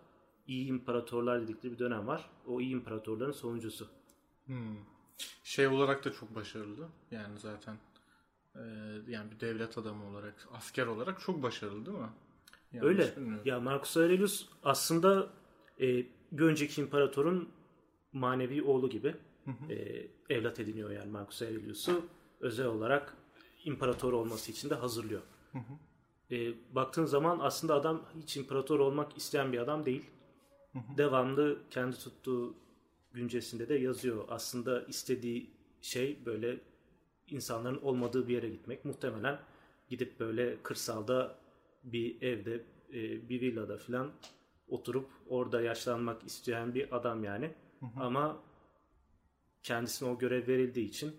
iyi 0.47 0.67
imparatorlar 0.67 1.43
dedikleri 1.43 1.73
bir 1.73 1.79
dönem 1.79 2.07
var. 2.07 2.31
O 2.47 2.61
iyi 2.61 2.73
imparatorların 2.73 3.33
sonuncusu. 3.33 3.89
Hmm. 4.47 4.77
Şey 5.45 5.67
olarak 5.67 6.05
da 6.05 6.13
çok 6.13 6.35
başarılı. 6.35 6.89
Yani 7.11 7.39
zaten 7.39 7.77
e, 8.55 8.61
yani 9.09 9.31
bir 9.31 9.41
devlet 9.41 9.79
adamı 9.79 10.11
olarak, 10.11 10.49
asker 10.53 10.87
olarak 10.87 11.21
çok 11.21 11.43
başarılı 11.43 11.87
değil 11.87 11.99
mi? 11.99 12.11
Yanlış 12.73 12.89
Öyle. 12.89 13.17
Bilmiyorum. 13.17 13.43
Ya 13.45 13.61
Marcus 13.61 13.97
Aurelius 13.97 14.49
aslında 14.63 15.31
e, 15.81 15.87
bir 16.33 16.45
önceki 16.45 16.81
imparatorun 16.81 17.49
manevi 18.13 18.63
oğlu 18.63 18.91
gibi 18.91 19.15
E, 19.71 20.07
evlat 20.29 20.61
ediniyor 20.61 20.91
yani 20.91 21.11
Marcus 21.11 21.43
Aurelius'u 21.43 22.05
özel 22.41 22.67
olarak 22.67 23.17
imparator 23.65 24.13
olması 24.13 24.53
için 24.53 24.71
de 24.71 24.75
hazırlıyor. 24.75 25.23
E, 26.31 26.55
baktığın 26.75 27.05
zaman 27.05 27.39
aslında 27.41 27.75
adam 27.75 28.03
hiç 28.23 28.37
imparator 28.37 28.81
olmak 28.81 29.17
isteyen 29.17 29.53
bir 29.53 29.59
adam 29.59 29.85
değil. 29.85 30.05
Devamlı 30.97 31.59
kendi 31.71 31.99
tuttuğu 31.99 32.55
güncesinde 33.13 33.69
de 33.69 33.75
yazıyor. 33.75 34.25
Aslında 34.29 34.83
istediği 34.83 35.51
şey 35.83 36.27
böyle 36.27 36.61
insanların 37.29 37.83
olmadığı 37.83 38.29
bir 38.29 38.35
yere 38.35 38.49
gitmek. 38.49 38.85
Muhtemelen 38.85 39.41
gidip 39.89 40.21
böyle 40.21 40.63
kırsalda 40.63 41.39
bir 41.85 42.23
evde, 42.23 42.65
e, 42.93 43.29
bir 43.29 43.41
villada 43.41 43.77
falan 43.77 44.13
oturup 44.69 45.11
orada 45.29 45.61
yaşlanmak 45.61 46.25
isteyen 46.25 46.75
bir 46.75 46.97
adam 46.97 47.25
yani. 47.25 47.55
Hı 47.81 47.87
hı. 47.87 48.01
Ama 48.01 48.43
kendisine 49.63 50.09
o 50.09 50.19
görev 50.19 50.47
verildiği 50.47 50.89
için 50.89 51.17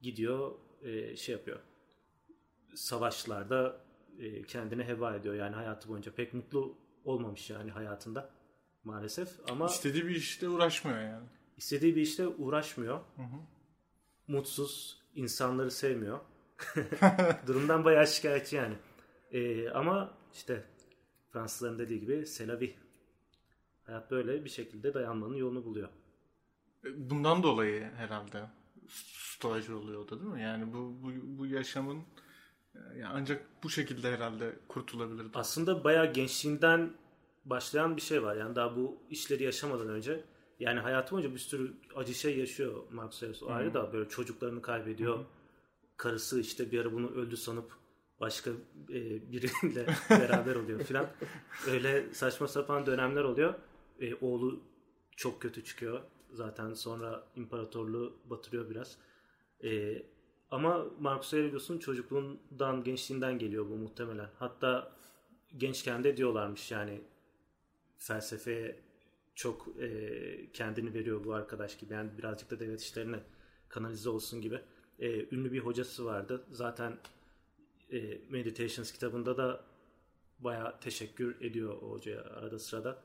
gidiyor 0.00 0.52
e, 0.82 1.16
şey 1.16 1.32
yapıyor. 1.32 1.60
Savaşlarda 2.74 3.85
e, 4.18 4.42
kendini 4.42 4.84
heba 4.84 5.14
ediyor 5.14 5.34
yani 5.34 5.54
hayatı 5.54 5.88
boyunca. 5.88 6.12
Pek 6.12 6.34
mutlu 6.34 6.78
olmamış 7.04 7.50
yani 7.50 7.70
hayatında 7.70 8.30
maalesef 8.84 9.28
ama 9.50 9.66
istediği 9.66 10.06
bir 10.06 10.16
işte 10.16 10.48
uğraşmıyor 10.48 11.00
yani. 11.00 11.26
İstediği 11.56 11.96
bir 11.96 12.02
işte 12.02 12.28
uğraşmıyor. 12.28 12.98
Hı 13.16 13.22
hı. 13.22 13.36
Mutsuz, 14.28 15.02
insanları 15.14 15.70
sevmiyor. 15.70 16.20
Durumdan 17.46 17.84
bayağı 17.84 18.06
şikayetçi 18.06 18.56
yani. 18.56 18.74
Ee, 19.32 19.70
ama 19.70 20.14
işte 20.34 20.64
Fransızların 21.32 21.78
dediği 21.78 22.00
gibi 22.00 22.26
selavi. 22.26 22.76
Hayat 23.84 24.10
böyle 24.10 24.44
bir 24.44 24.50
şekilde 24.50 24.94
dayanmanın 24.94 25.36
yolunu 25.36 25.64
buluyor. 25.64 25.88
E, 26.84 27.10
bundan 27.10 27.42
dolayı 27.42 27.82
herhalde 27.82 28.42
stoacı 28.88 29.78
oluyor 29.78 30.00
o 30.04 30.08
da 30.08 30.20
değil 30.20 30.30
mi? 30.30 30.42
Yani 30.42 30.72
bu 30.72 31.02
bu, 31.02 31.38
bu 31.38 31.46
yaşamın 31.46 31.98
e, 31.98 32.02
yani 32.96 33.12
ancak 33.14 33.46
bu 33.62 33.70
şekilde 33.70 34.12
herhalde 34.12 34.56
kurtulabilir. 34.68 35.26
Aslında 35.34 35.84
bayağı 35.84 36.12
gençliğinden 36.12 36.92
başlayan 37.44 37.96
bir 37.96 38.02
şey 38.02 38.22
var. 38.22 38.36
Yani 38.36 38.56
daha 38.56 38.76
bu 38.76 38.98
işleri 39.10 39.44
yaşamadan 39.44 39.88
önce 39.88 40.24
yani 40.60 40.80
hayatı 40.80 41.12
boyunca 41.12 41.34
bir 41.34 41.38
sürü 41.38 41.72
acı 41.96 42.14
şey 42.14 42.38
yaşıyor 42.38 42.82
Marcus 42.90 43.22
Aurelius. 43.22 43.42
O 43.42 43.50
ayrı 43.50 43.74
da 43.74 43.92
böyle 43.92 44.08
çocuklarını 44.08 44.62
kaybediyor. 44.62 45.16
Hı-hı. 45.16 45.24
Karısı 45.96 46.40
işte 46.40 46.70
bir 46.72 46.80
ara 46.80 46.92
bunu 46.92 47.10
öldü 47.10 47.36
sanıp 47.36 47.72
başka 48.20 48.50
e, 48.90 49.32
biriyle 49.32 49.86
beraber 50.10 50.54
oluyor 50.54 50.80
filan. 50.80 51.06
Öyle 51.68 52.14
saçma 52.14 52.48
sapan 52.48 52.86
dönemler 52.86 53.24
oluyor. 53.24 53.54
E, 54.00 54.14
oğlu 54.14 54.60
çok 55.16 55.42
kötü 55.42 55.64
çıkıyor. 55.64 56.00
Zaten 56.32 56.74
sonra 56.74 57.26
imparatorluğu 57.36 58.16
batırıyor 58.24 58.70
biraz. 58.70 58.98
E, 59.64 60.02
ama 60.50 60.86
Marcus 61.00 61.34
Aurelius'un 61.34 61.78
çocukluğundan, 61.78 62.84
gençliğinden 62.84 63.38
geliyor 63.38 63.70
bu 63.70 63.76
muhtemelen. 63.76 64.30
Hatta 64.38 64.92
gençken 65.56 66.04
de 66.04 66.16
diyorlarmış 66.16 66.70
yani 66.70 67.00
felsefeye 67.98 68.80
çok 69.34 69.68
e, 69.80 70.52
kendini 70.52 70.94
veriyor 70.94 71.24
bu 71.24 71.34
arkadaş 71.34 71.78
gibi. 71.78 71.92
Yani 71.92 72.18
birazcık 72.18 72.50
da 72.50 72.60
devlet 72.60 72.80
işlerine 72.80 73.20
kanalize 73.68 74.10
olsun 74.10 74.40
gibi. 74.40 74.60
E, 74.98 75.34
ünlü 75.34 75.52
bir 75.52 75.58
hocası 75.58 76.04
vardı. 76.04 76.44
Zaten 76.50 76.98
e, 77.92 78.18
Meditations 78.30 78.92
kitabında 78.92 79.36
da 79.36 79.64
baya 80.38 80.80
teşekkür 80.80 81.40
ediyor 81.40 81.82
o 81.82 81.90
hocaya 81.90 82.22
arada 82.24 82.58
sırada. 82.58 83.02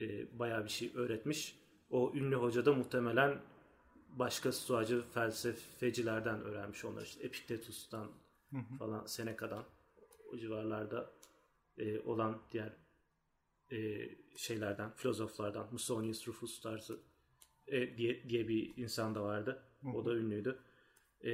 E, 0.00 0.38
baya 0.38 0.64
bir 0.64 0.70
şey 0.70 0.92
öğretmiş. 0.94 1.56
O 1.90 2.12
ünlü 2.14 2.36
hoca 2.36 2.64
da 2.64 2.72
muhtemelen 2.72 3.40
başka 4.12 4.52
stoacı 4.52 5.02
felsefecilerden 5.14 6.40
öğrenmiş 6.40 6.84
onlar. 6.84 7.02
İşte 7.02 7.24
Epiktetus'tan 7.24 8.10
falan 8.78 9.06
Seneca'dan 9.06 9.64
o 10.32 10.36
civarlarda 10.36 11.10
e, 11.78 12.00
olan 12.00 12.42
diğer 12.52 12.72
e, 13.72 14.08
şeylerden, 14.36 14.90
filozoflardan, 14.90 15.68
Musonius 15.72 16.28
Rufus 16.28 16.60
tarzı 16.60 17.00
e, 17.66 17.96
diye, 17.96 18.28
diye 18.28 18.48
bir 18.48 18.76
insan 18.76 19.14
da 19.14 19.22
vardı. 19.22 19.62
O 19.94 20.04
da 20.04 20.14
ünlüydü. 20.14 20.58
E, 21.24 21.30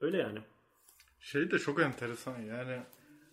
öyle 0.00 0.18
yani. 0.18 0.38
Şey 1.20 1.50
de 1.50 1.58
çok 1.58 1.80
enteresan 1.80 2.40
yani, 2.40 2.82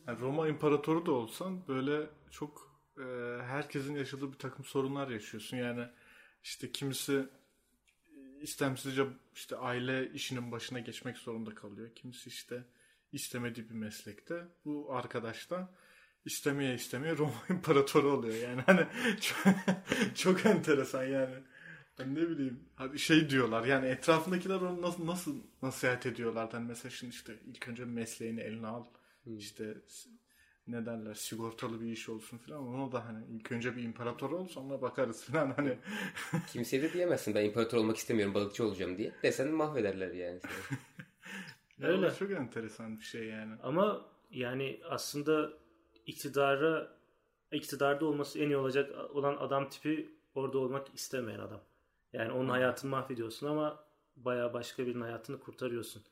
yani 0.07 0.19
Roma 0.19 0.47
İmparatoru 0.47 1.05
da 1.05 1.11
olsan 1.11 1.67
böyle 1.67 2.09
çok 2.31 2.81
e, 2.97 3.03
herkesin 3.41 3.95
yaşadığı 3.95 4.31
bir 4.31 4.37
takım 4.37 4.65
sorunlar 4.65 5.09
yaşıyorsun. 5.09 5.57
Yani 5.57 5.87
işte 6.43 6.71
kimisi 6.71 7.29
istemsizce 8.41 9.05
işte 9.35 9.55
aile 9.55 10.11
işinin 10.13 10.51
başına 10.51 10.79
geçmek 10.79 11.17
zorunda 11.17 11.55
kalıyor. 11.55 11.95
Kimisi 11.95 12.29
işte 12.29 12.63
istemediği 13.11 13.69
bir 13.69 13.75
meslekte. 13.75 14.47
Bu 14.65 14.93
arkadaş 14.93 15.49
da 15.49 15.75
istemeye 16.25 16.75
istemeye 16.75 17.17
Roma 17.17 17.33
İmparatoru 17.49 18.11
oluyor. 18.11 18.35
Yani 18.35 18.61
hani 18.61 18.87
çok, 19.21 19.53
çok 20.15 20.45
enteresan 20.45 21.03
yani. 21.03 21.35
Ben 21.99 22.15
ne 22.15 22.29
bileyim 22.29 22.69
hadi 22.75 22.99
şey 22.99 23.29
diyorlar 23.29 23.65
yani 23.65 23.87
etrafındakiler 23.87 24.55
onu 24.55 24.81
nasıl 24.81 25.07
nasıl 25.07 25.35
nasihat 25.61 26.05
ediyorlar 26.05 26.49
hani 26.51 26.67
mesela 26.67 26.89
şimdi 26.89 27.13
işte 27.13 27.39
ilk 27.45 27.67
önce 27.67 27.85
mesleğini 27.85 28.41
eline 28.41 28.67
al 28.67 28.85
hmm. 29.23 29.37
işte 29.37 29.77
ne 30.67 30.85
derler 30.85 31.13
sigortalı 31.13 31.81
bir 31.81 31.91
iş 31.91 32.09
olsun 32.09 32.37
falan 32.37 32.67
onu 32.67 32.91
da 32.91 33.05
hani 33.05 33.25
ilk 33.29 33.51
önce 33.51 33.75
bir 33.75 33.83
imparator 33.83 34.31
ol 34.31 34.47
sonra 34.47 34.81
bakarız 34.81 35.23
falan 35.23 35.51
hani. 35.51 35.77
Kimseye 36.47 36.83
de 36.83 36.93
diyemezsin 36.93 37.35
ben 37.35 37.45
imparator 37.45 37.77
olmak 37.77 37.97
istemiyorum 37.97 38.33
balıkçı 38.33 38.65
olacağım 38.65 38.97
diye. 38.97 39.13
Desen 39.23 39.51
mahvederler 39.51 40.11
yani. 40.11 40.39
Öyle. 41.81 42.15
Çok 42.15 42.31
enteresan 42.31 42.99
bir 42.99 43.03
şey 43.03 43.25
yani. 43.27 43.53
Ama 43.63 44.05
yani 44.31 44.81
aslında 44.89 45.53
iktidara 46.05 47.01
iktidarda 47.51 48.05
olması 48.05 48.39
en 48.39 48.49
iyi 48.49 48.57
olacak 48.57 49.15
olan 49.15 49.37
adam 49.37 49.69
tipi 49.69 50.15
orada 50.35 50.57
olmak 50.57 50.93
istemeyen 50.93 51.39
adam. 51.39 51.61
Yani 52.13 52.31
onun 52.31 52.49
hayatını 52.49 52.91
mahvediyorsun 52.91 53.47
ama 53.47 53.83
baya 54.15 54.53
başka 54.53 54.85
birinin 54.87 55.01
hayatını 55.01 55.39
kurtarıyorsun. 55.39 56.03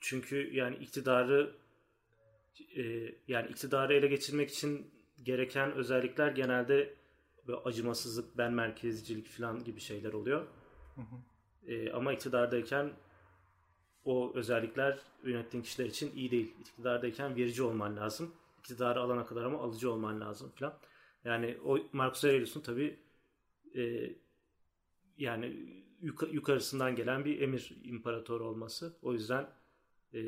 Çünkü 0.00 0.56
yani 0.56 0.76
iktidarı 0.76 1.54
e, 2.76 3.14
yani 3.28 3.48
iktidarı 3.50 3.94
ele 3.94 4.06
geçirmek 4.06 4.50
için 4.50 4.90
gereken 5.22 5.72
özellikler 5.72 6.32
genelde 6.32 6.94
böyle 7.46 7.58
acımasızlık, 7.58 8.38
ben 8.38 8.52
merkezcilik 8.52 9.28
falan 9.28 9.64
gibi 9.64 9.80
şeyler 9.80 10.12
oluyor. 10.12 10.46
Hı 10.94 11.00
hı. 11.00 11.72
E, 11.72 11.92
ama 11.92 12.12
iktidardayken 12.12 12.92
o 14.04 14.32
özellikler 14.34 14.98
yönettiğin 15.24 15.64
kişiler 15.64 15.86
için 15.86 16.16
iyi 16.16 16.30
değil. 16.30 16.54
İktidardayken 16.60 17.36
verici 17.36 17.62
olman 17.62 17.96
lazım 17.96 18.34
iktidarı 18.68 19.00
alana 19.00 19.26
kadar 19.26 19.44
ama 19.44 19.58
alıcı 19.58 19.92
olman 19.92 20.20
lazım 20.20 20.52
falan. 20.56 20.78
Yani 21.24 21.58
o 21.64 21.78
Marcus 21.92 22.24
Aurelius'un 22.24 22.60
tabi 22.60 22.98
e, 23.76 24.12
yani 25.18 25.46
yuk- 26.00 26.32
yukarısından 26.32 26.96
gelen 26.96 27.24
bir 27.24 27.40
emir 27.40 27.76
imparator 27.84 28.40
olması. 28.40 28.98
O 29.02 29.12
yüzden 29.12 29.50
e, 30.14 30.20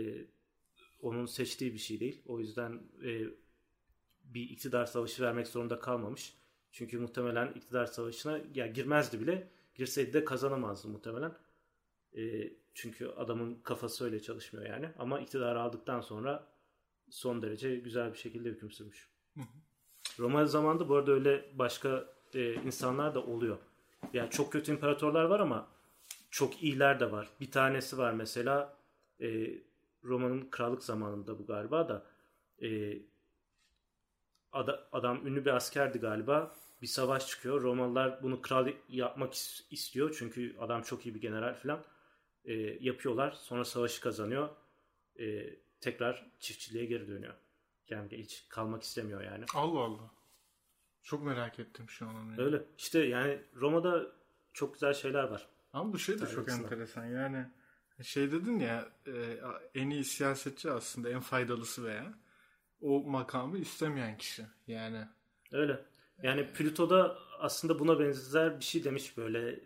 onun 1.02 1.26
seçtiği 1.26 1.72
bir 1.72 1.78
şey 1.78 2.00
değil. 2.00 2.22
O 2.26 2.40
yüzden 2.40 2.82
e, 3.04 3.24
bir 4.24 4.50
iktidar 4.50 4.86
savaşı 4.86 5.22
vermek 5.22 5.46
zorunda 5.46 5.80
kalmamış. 5.80 6.34
Çünkü 6.72 6.98
muhtemelen 6.98 7.52
iktidar 7.52 7.86
savaşına 7.86 8.40
ya 8.54 8.66
girmezdi 8.66 9.20
bile. 9.20 9.48
Girseydi 9.74 10.12
de 10.12 10.24
kazanamazdı 10.24 10.88
muhtemelen. 10.88 11.32
E, 12.16 12.52
çünkü 12.74 13.06
adamın 13.06 13.54
kafası 13.54 14.04
öyle 14.04 14.22
çalışmıyor 14.22 14.66
yani. 14.66 14.88
Ama 14.98 15.20
iktidarı 15.20 15.60
aldıktan 15.60 16.00
sonra 16.00 16.46
son 17.10 17.42
derece 17.42 17.76
güzel 17.76 18.12
bir 18.12 18.18
şekilde 18.18 18.48
hüküm 18.48 18.70
sürmüş. 18.70 19.08
Roma 20.18 20.46
zamanında 20.46 20.88
bu 20.88 20.96
arada 20.96 21.12
öyle 21.12 21.44
başka 21.54 22.06
e, 22.34 22.54
insanlar 22.54 23.14
da 23.14 23.22
oluyor. 23.22 23.58
Yani 24.12 24.30
çok 24.30 24.52
kötü 24.52 24.72
imparatorlar 24.72 25.24
var 25.24 25.40
ama 25.40 25.68
çok 26.30 26.62
iyiler 26.62 27.00
de 27.00 27.12
var. 27.12 27.28
Bir 27.40 27.50
tanesi 27.50 27.98
var 27.98 28.12
mesela 28.12 28.76
e, 29.20 29.48
Roma'nın 30.04 30.50
krallık 30.50 30.82
zamanında 30.82 31.38
bu 31.38 31.46
galiba 31.46 31.88
da 31.88 32.06
e, 32.62 32.98
ada- 34.52 34.88
adam 34.92 35.26
ünlü 35.26 35.44
bir 35.44 35.50
askerdi 35.56 35.98
galiba. 35.98 36.56
Bir 36.82 36.86
savaş 36.86 37.26
çıkıyor. 37.26 37.62
Romalılar 37.62 38.22
bunu 38.22 38.42
kral 38.42 38.72
yapmak 38.88 39.34
is- 39.34 39.64
istiyor. 39.70 40.14
Çünkü 40.18 40.56
adam 40.58 40.82
çok 40.82 41.06
iyi 41.06 41.14
bir 41.14 41.20
general 41.20 41.54
falan. 41.54 41.84
E, 42.44 42.54
yapıyorlar. 42.80 43.30
Sonra 43.32 43.64
savaşı 43.64 44.00
kazanıyor. 44.00 44.48
E, 45.18 45.54
tekrar 45.80 46.30
çiftçiliğe 46.38 46.84
geri 46.84 47.08
dönüyor. 47.08 47.34
Yani 47.88 48.08
hiç 48.18 48.46
kalmak 48.48 48.82
istemiyor 48.82 49.22
yani. 49.22 49.44
Allah 49.54 49.78
Allah. 49.80 50.10
Çok 51.02 51.22
merak 51.22 51.58
ettim 51.58 51.88
şu 51.88 52.06
an 52.08 52.14
onu. 52.14 52.40
Öyle. 52.42 52.62
İşte 52.78 52.98
yani 52.98 53.40
Roma'da 53.56 54.06
çok 54.52 54.74
güzel 54.74 54.94
şeyler 54.94 55.24
var. 55.24 55.48
Ama 55.72 55.92
bu 55.92 55.98
şey 55.98 56.20
de 56.20 56.26
çok 56.26 56.48
enteresan. 56.48 57.04
Yani 57.06 57.46
şey 58.02 58.32
dedin 58.32 58.58
ya 58.58 58.88
e, 59.06 59.40
en 59.74 59.90
iyi 59.90 60.04
siyasetçi 60.04 60.70
aslında 60.70 61.10
en 61.10 61.20
faydalısı 61.20 61.84
veya 61.84 62.14
o 62.80 63.02
makamı 63.02 63.58
istemeyen 63.58 64.18
kişi. 64.18 64.46
Yani 64.66 65.06
Öyle. 65.52 65.84
Yani 66.22 66.52
Plüto'da 66.52 67.18
aslında 67.38 67.78
buna 67.78 67.98
benzer 68.00 68.58
bir 68.60 68.64
şey 68.64 68.84
demiş 68.84 69.16
böyle 69.16 69.60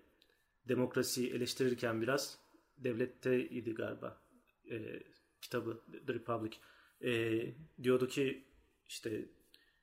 demokrasiyi 0.69 1.31
eleştirirken 1.33 2.03
biraz. 2.03 2.38
Devletteydi 2.79 3.75
galiba 3.75 4.23
e, 4.71 5.03
kitabı 5.41 5.83
The 6.07 6.14
Republic. 6.14 6.57
E, 7.00 7.43
diyordu 7.83 8.09
ki 8.09 8.45
işte 8.88 9.25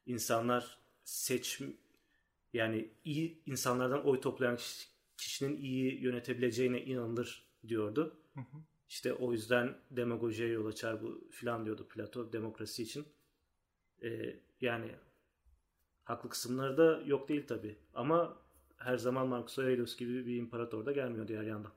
insanlar 0.05 0.77
seç 1.03 1.61
yani 2.53 2.89
iyi 3.05 3.41
insanlardan 3.45 4.05
oy 4.05 4.21
toplayan 4.21 4.55
kişi- 4.55 4.87
kişinin 5.17 5.57
iyi 5.57 6.01
yönetebileceğine 6.01 6.81
inanılır 6.81 7.47
diyordu. 7.67 8.20
İşte 8.89 9.13
o 9.13 9.31
yüzden 9.31 9.77
demagojiye 9.91 10.49
yol 10.49 10.65
açar 10.65 11.01
bu 11.01 11.27
filan 11.31 11.65
diyordu 11.65 11.87
Plato 11.87 12.33
demokrasi 12.33 12.83
için. 12.83 13.05
E, 14.03 14.39
yani 14.61 14.91
haklı 16.03 16.29
kısımları 16.29 16.77
da 16.77 17.01
yok 17.05 17.29
değil 17.29 17.47
tabi. 17.47 17.77
Ama 17.93 18.37
her 18.77 18.97
zaman 18.97 19.27
Marcus 19.27 19.59
Aurelius 19.59 19.97
gibi 19.97 20.25
bir 20.25 20.35
imparator 20.35 20.85
da 20.85 20.91
gelmiyor 20.91 21.27
diğer 21.27 21.43
yandan. 21.43 21.71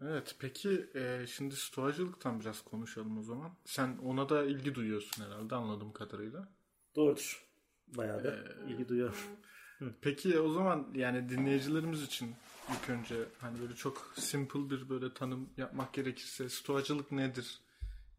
evet 0.00 0.36
peki 0.38 0.90
e, 0.94 1.26
şimdi 1.26 1.56
stoacılıktan 1.56 2.40
biraz 2.40 2.62
konuşalım 2.62 3.18
o 3.18 3.22
zaman. 3.22 3.52
Sen 3.64 3.98
ona 3.98 4.28
da 4.28 4.44
ilgi 4.44 4.74
duyuyorsun 4.74 5.24
herhalde 5.24 5.54
anladığım 5.54 5.92
kadarıyla. 5.92 6.48
Doğrudur. 6.96 7.46
Bayağı 7.88 8.24
da 8.24 8.36
ilgi 8.68 8.88
duyuyorum. 8.88 9.16
Peki 10.00 10.40
o 10.40 10.52
zaman 10.52 10.88
yani 10.94 11.28
dinleyicilerimiz 11.28 12.02
için 12.02 12.34
ilk 12.70 12.90
önce 12.90 13.16
hani 13.38 13.60
böyle 13.60 13.74
çok 13.74 14.12
simple 14.16 14.70
bir 14.70 14.88
böyle 14.88 15.14
tanım 15.14 15.50
yapmak 15.56 15.92
gerekirse 15.92 16.48
stoacılık 16.48 17.12
nedir? 17.12 17.60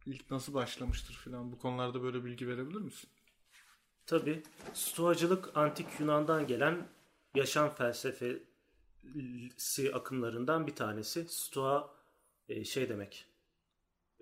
İlk 0.06 0.32
nasıl 0.32 0.54
başlamıştır 0.54 1.14
filan 1.14 1.52
bu 1.52 1.60
konularda 1.60 2.04
böyle 2.04 2.26
bilgi 2.26 2.48
verebilir 2.48 2.82
misin? 2.82 3.10
Tabi 4.06 4.44
Stoacılık 4.74 5.58
antik 5.58 5.88
Yunan'dan 6.00 6.48
gelen 6.48 6.88
yaşam 7.36 7.76
felsefesi 7.76 9.92
akımlarından 9.94 10.68
bir 10.68 10.76
tanesi. 10.76 11.26
Stoa 11.30 11.94
e, 12.50 12.66
şey 12.66 12.90
demek. 12.90 13.26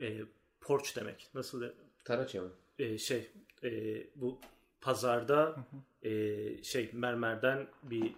E, 0.01 0.21
porç 0.61 0.95
demek. 0.95 1.29
Nasıl 1.33 1.61
de, 1.61 1.73
Taraça 2.03 2.41
mı? 2.41 2.51
e, 2.79 2.97
şey 2.97 3.31
e, 3.63 3.69
bu 4.15 4.39
pazarda 4.81 5.65
e, 6.03 6.63
şey 6.63 6.89
mermerden 6.93 7.67
bir 7.83 8.15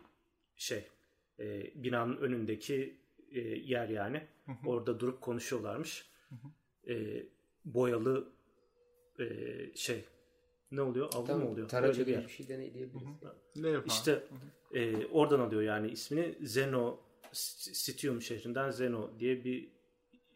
şey 0.55 0.83
e, 1.39 1.71
binanın 1.83 2.17
önündeki 2.17 2.97
e, 3.31 3.39
yer 3.39 3.89
yani 3.89 4.27
orada 4.65 4.99
durup 4.99 5.21
konuşuyorlarmış 5.21 6.11
E, 6.87 7.23
boyalı 7.65 8.29
e, 9.19 9.25
şey 9.75 10.05
ne 10.71 10.81
oluyor 10.81 11.05
avlu 11.13 11.21
mu 11.21 11.27
Tamam. 11.27 11.47
oluyor 11.47 11.69
Taraça 11.69 12.01
Öyle 12.01 12.17
bir 12.17 12.23
bir 12.23 12.29
şey 12.29 12.47
dene 12.47 12.73
diyebiliriz. 12.73 13.07
Levha. 13.63 13.83
İşte 13.87 14.23
e, 14.73 15.05
oradan 15.05 15.39
alıyor 15.39 15.61
yani 15.61 15.89
ismini. 15.91 16.35
Zeno 16.41 16.99
Sitium 17.31 18.21
şehrinden 18.21 18.71
Zeno 18.71 19.09
diye 19.19 19.43
bir 19.43 19.67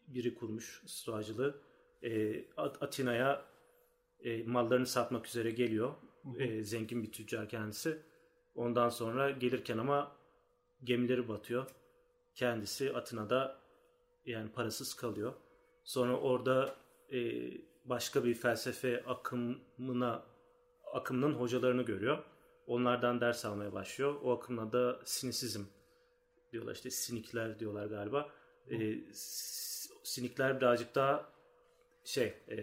biri 0.08 0.34
kurmuş 0.34 0.82
stoacılığı. 0.86 1.60
E, 2.02 2.44
At- 2.56 2.82
Atina'ya 2.82 3.44
e, 4.20 4.42
mallarını 4.42 4.86
satmak 4.86 5.26
üzere 5.26 5.50
geliyor. 5.50 5.94
E, 6.38 6.64
zengin 6.64 7.02
bir 7.02 7.12
tüccar 7.12 7.48
kendisi. 7.48 8.02
Ondan 8.54 8.88
sonra 8.88 9.30
gelirken 9.30 9.78
ama 9.78 10.16
gemileri 10.84 11.28
batıyor. 11.28 11.66
Kendisi 12.34 12.92
Atina'da 12.92 13.60
yani 14.26 14.52
parasız 14.52 14.94
kalıyor. 14.94 15.32
Sonra 15.84 16.16
orada 16.16 16.76
e, 17.12 17.50
başka 17.84 18.24
bir 18.24 18.34
felsefe 18.34 19.04
akımına 19.04 20.22
akımının 20.92 21.34
hocalarını 21.34 21.82
görüyor. 21.82 22.24
Onlardan 22.66 23.20
ders 23.20 23.44
almaya 23.44 23.72
başlıyor. 23.72 24.14
O 24.22 24.32
akımla 24.32 24.72
da 24.72 25.00
sinisizm 25.04 25.62
diyorlar 26.52 26.74
işte 26.74 26.90
sinikler 26.90 27.58
diyorlar 27.58 27.86
galiba. 27.86 28.30
E, 28.70 28.98
sinikler 30.02 30.60
birazcık 30.60 30.94
daha 30.94 31.32
şey 32.04 32.34
e, 32.50 32.58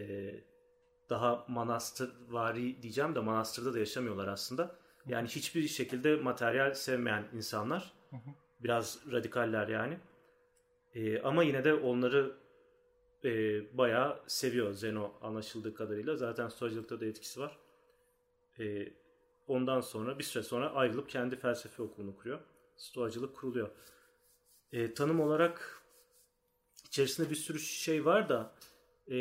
daha 1.13 1.45
manastırvari 1.47 2.81
diyeceğim 2.81 3.15
de 3.15 3.19
manastırda 3.19 3.73
da 3.73 3.79
yaşamıyorlar 3.79 4.27
aslında. 4.27 4.75
Yani 5.07 5.27
hiçbir 5.27 5.67
şekilde 5.67 6.15
materyal 6.15 6.73
sevmeyen 6.73 7.25
insanlar. 7.33 7.93
Biraz 8.59 8.99
radikaller 9.11 9.67
yani. 9.67 9.97
E, 10.95 11.21
ama 11.21 11.43
yine 11.43 11.63
de 11.63 11.73
onları 11.73 12.35
e, 13.23 13.29
bayağı 13.77 14.19
seviyor 14.27 14.73
Zeno 14.73 15.13
anlaşıldığı 15.21 15.73
kadarıyla. 15.73 16.15
Zaten 16.15 16.47
stoacılıkta 16.47 16.99
da 16.99 17.05
etkisi 17.05 17.39
var. 17.39 17.57
E, 18.59 18.93
ondan 19.47 19.81
sonra 19.81 20.19
bir 20.19 20.23
süre 20.23 20.43
sonra 20.43 20.73
ayrılıp 20.73 21.09
kendi 21.09 21.35
felsefe 21.35 21.83
okulunu 21.83 22.15
kuruyor. 22.15 22.39
Stoacılık 22.77 23.35
kuruluyor. 23.35 23.69
E, 24.71 24.93
tanım 24.93 25.19
olarak 25.19 25.83
içerisinde 26.87 27.29
bir 27.29 27.35
sürü 27.35 27.59
şey 27.59 28.05
var 28.05 28.29
da 28.29 28.55
e, 29.11 29.17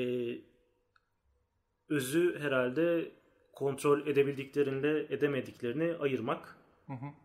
özü 1.93 2.39
herhalde 2.39 3.11
kontrol 3.53 4.07
edebildiklerinde 4.07 5.07
edemediklerini 5.11 5.97
ayırmak. 6.01 6.57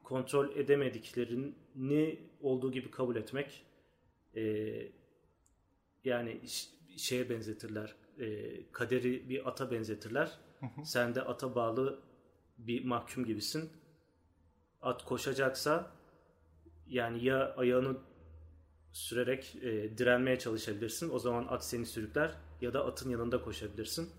Kontrol 0.03 0.55
edemediklerini 0.55 2.19
olduğu 2.41 2.71
gibi 2.71 2.91
kabul 2.91 3.15
etmek. 3.15 3.65
E, 4.35 4.43
yani 6.03 6.41
şeye 6.97 7.29
benzetirler. 7.29 7.95
E, 8.19 8.27
kaderi 8.71 9.29
bir 9.29 9.49
ata 9.49 9.71
benzetirler. 9.71 10.31
Sen 10.83 11.15
de 11.15 11.21
ata 11.21 11.55
bağlı 11.55 11.99
bir 12.57 12.85
mahkum 12.85 13.25
gibisin. 13.25 13.69
At 14.81 15.05
koşacaksa 15.05 15.91
yani 16.87 17.23
ya 17.23 17.55
ayağını 17.55 17.97
sürerek 18.91 19.55
e, 19.55 19.97
direnmeye 19.97 20.39
çalışabilirsin. 20.39 21.09
O 21.09 21.19
zaman 21.19 21.47
at 21.49 21.65
seni 21.65 21.85
sürükler 21.85 22.31
ya 22.61 22.73
da 22.73 22.85
atın 22.85 23.09
yanında 23.09 23.41
koşabilirsin. 23.41 24.09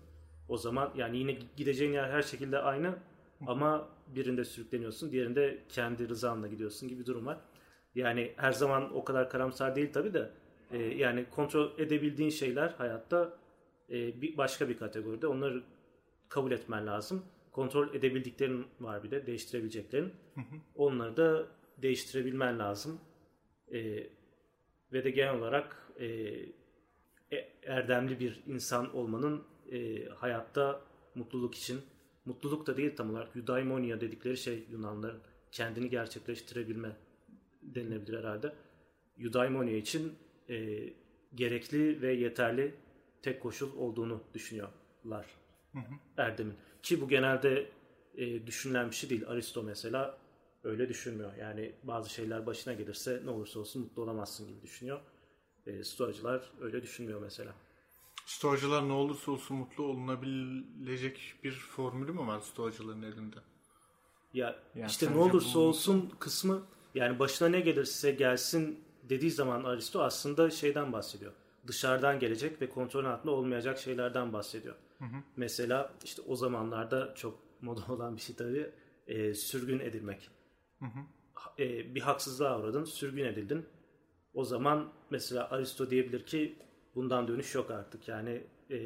O 0.49 0.57
zaman 0.57 0.91
yani 0.95 1.17
yine 1.17 1.37
gideceğin 1.57 1.93
yer 1.93 2.09
her 2.09 2.21
şekilde 2.21 2.59
aynı 2.59 2.95
ama 3.47 3.89
birinde 4.07 4.45
sürükleniyorsun, 4.45 5.11
diğerinde 5.11 5.57
kendi 5.69 6.09
rızanla 6.09 6.47
gidiyorsun 6.47 6.89
gibi 6.89 7.05
durum 7.05 7.25
var. 7.25 7.37
Yani 7.95 8.33
her 8.37 8.51
zaman 8.51 8.95
o 8.95 9.03
kadar 9.03 9.29
karamsar 9.29 9.75
değil 9.75 9.93
tabii 9.93 10.13
de 10.13 10.29
e, 10.71 10.77
yani 10.77 11.25
kontrol 11.29 11.79
edebildiğin 11.79 12.29
şeyler 12.29 12.69
hayatta 12.69 13.37
e, 13.89 14.21
bir 14.21 14.37
başka 14.37 14.69
bir 14.69 14.77
kategoride. 14.77 15.27
Onları 15.27 15.63
kabul 16.29 16.51
etmen 16.51 16.87
lazım. 16.87 17.23
Kontrol 17.51 17.93
edebildiklerin 17.93 18.67
var 18.79 19.03
bir 19.03 19.11
de 19.11 19.25
değiştirebileceklerin. 19.25 20.13
Onları 20.75 21.17
da 21.17 21.45
değiştirebilmen 21.77 22.59
lazım. 22.59 22.99
E, 23.73 24.07
ve 24.93 25.03
de 25.03 25.09
genel 25.09 25.35
olarak 25.35 25.91
e, 25.99 26.05
e- 27.31 27.49
erdemli 27.63 28.19
bir 28.19 28.43
insan 28.47 28.95
olmanın 28.95 29.43
e, 29.71 30.05
hayatta 30.05 30.81
mutluluk 31.15 31.55
için, 31.55 31.81
mutluluk 32.25 32.67
da 32.67 32.77
değil 32.77 32.95
tam 32.95 33.09
olarak 33.09 33.35
eudaimonia 33.35 34.01
dedikleri 34.01 34.37
şey 34.37 34.63
Yunanların 34.71 35.19
kendini 35.51 35.89
gerçekleştirebilme 35.89 36.95
denilebilir 37.61 38.17
herhalde. 38.17 38.53
Eudaimonia 39.19 39.75
için 39.75 40.13
e, 40.49 40.79
gerekli 41.35 42.01
ve 42.01 42.13
yeterli 42.13 42.75
tek 43.21 43.41
koşul 43.41 43.77
olduğunu 43.77 44.23
düşünüyorlar 44.33 45.25
Erdem'in. 46.17 46.55
Ki 46.83 47.01
bu 47.01 47.07
genelde 47.07 47.69
e, 48.15 48.47
düşünülen 48.47 48.89
bir 48.89 48.95
şey 48.95 49.09
değil. 49.09 49.27
Aristo 49.27 49.63
mesela 49.63 50.17
öyle 50.63 50.89
düşünmüyor. 50.89 51.33
Yani 51.35 51.71
bazı 51.83 52.09
şeyler 52.09 52.45
başına 52.45 52.73
gelirse 52.73 53.21
ne 53.25 53.29
olursa 53.29 53.59
olsun 53.59 53.81
mutlu 53.81 54.01
olamazsın 54.01 54.47
gibi 54.47 54.61
düşünüyor. 54.61 54.99
E, 55.65 55.83
Stoacılar 55.83 56.51
öyle 56.61 56.81
düşünmüyor 56.81 57.21
mesela. 57.21 57.53
Stoacılar 58.29 58.87
ne 58.87 58.93
olursa 58.93 59.31
olsun 59.31 59.57
mutlu 59.57 59.83
olunabilecek 59.83 61.33
bir 61.43 61.51
formülü 61.51 62.11
mü 62.11 62.27
var 62.27 62.39
Stoacıların 62.39 63.01
elinde? 63.01 63.35
Ya 64.33 64.55
Yani 64.75 64.89
işte 64.89 65.11
ne 65.13 65.17
olursa 65.17 65.59
bu- 65.59 65.63
olsun 65.63 66.13
kısmı 66.19 66.61
yani 66.95 67.19
başına 67.19 67.47
ne 67.47 67.59
gelirse 67.59 68.11
gelsin 68.11 68.83
dediği 69.09 69.31
zaman 69.31 69.63
Aristo 69.63 70.01
aslında 70.01 70.49
şeyden 70.49 70.93
bahsediyor. 70.93 71.31
Dışarıdan 71.67 72.19
gelecek 72.19 72.61
ve 72.61 72.69
kontrol 72.69 73.05
altında 73.05 73.31
olmayacak 73.31 73.77
şeylerden 73.79 74.33
bahsediyor. 74.33 74.75
Mesela 75.35 75.93
işte 76.03 76.21
o 76.27 76.35
zamanlarda 76.35 77.13
çok 77.15 77.39
moda 77.61 77.81
olan 77.93 78.15
bir 78.15 78.21
şey 78.21 78.35
tabii 78.35 78.71
e, 79.07 79.33
sürgün 79.33 79.79
edilmek. 79.79 80.29
Ha- 81.33 81.53
e, 81.59 81.95
bir 81.95 82.01
haksızlığa 82.01 82.59
uğradın, 82.59 82.83
sürgün 82.83 83.25
edildin. 83.25 83.65
O 84.33 84.43
zaman 84.43 84.93
mesela 85.09 85.49
Aristo 85.49 85.89
diyebilir 85.89 86.25
ki 86.25 86.55
bundan 86.99 87.27
dönüş 87.27 87.55
yok 87.55 87.71
artık. 87.71 88.07
Yani 88.07 88.43
e, 88.71 88.77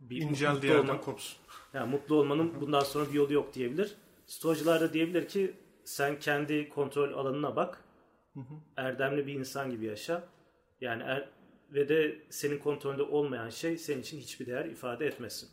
bir 0.00 0.16
İncel 0.22 0.48
mutlu 0.50 0.62
diğerden 0.62 0.82
olma- 0.82 1.00
kopsun. 1.00 1.36
yani 1.74 1.90
mutlu 1.90 2.14
olmanın 2.14 2.60
bundan 2.60 2.80
sonra 2.80 3.08
bir 3.08 3.14
yolu 3.14 3.32
yok 3.32 3.54
diyebilir. 3.54 3.94
Stoacılar 4.26 4.80
da 4.80 4.92
diyebilir 4.92 5.28
ki 5.28 5.54
sen 5.84 6.18
kendi 6.18 6.68
kontrol 6.68 7.12
alanına 7.12 7.56
bak. 7.56 7.84
Erdemli 8.76 9.26
bir 9.26 9.34
insan 9.34 9.70
gibi 9.70 9.84
yaşa. 9.84 10.28
Yani 10.80 11.02
er, 11.02 11.28
ve 11.70 11.88
de 11.88 12.18
senin 12.30 12.58
kontrolünde 12.58 13.02
olmayan 13.02 13.48
şey 13.50 13.78
senin 13.78 14.00
için 14.00 14.18
hiçbir 14.18 14.46
değer 14.46 14.64
ifade 14.64 15.06
etmesin. 15.06 15.48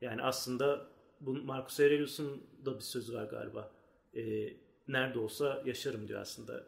Yani 0.00 0.22
aslında 0.22 0.86
bu 1.20 1.32
Marcus 1.34 1.80
Aurelius'un 1.80 2.42
da 2.64 2.74
bir 2.74 2.80
sözü 2.80 3.14
var 3.14 3.24
galiba. 3.24 3.70
Ee, 4.16 4.22
nerede 4.88 5.18
olsa 5.18 5.62
yaşarım 5.64 6.08
diyor 6.08 6.20
aslında. 6.20 6.64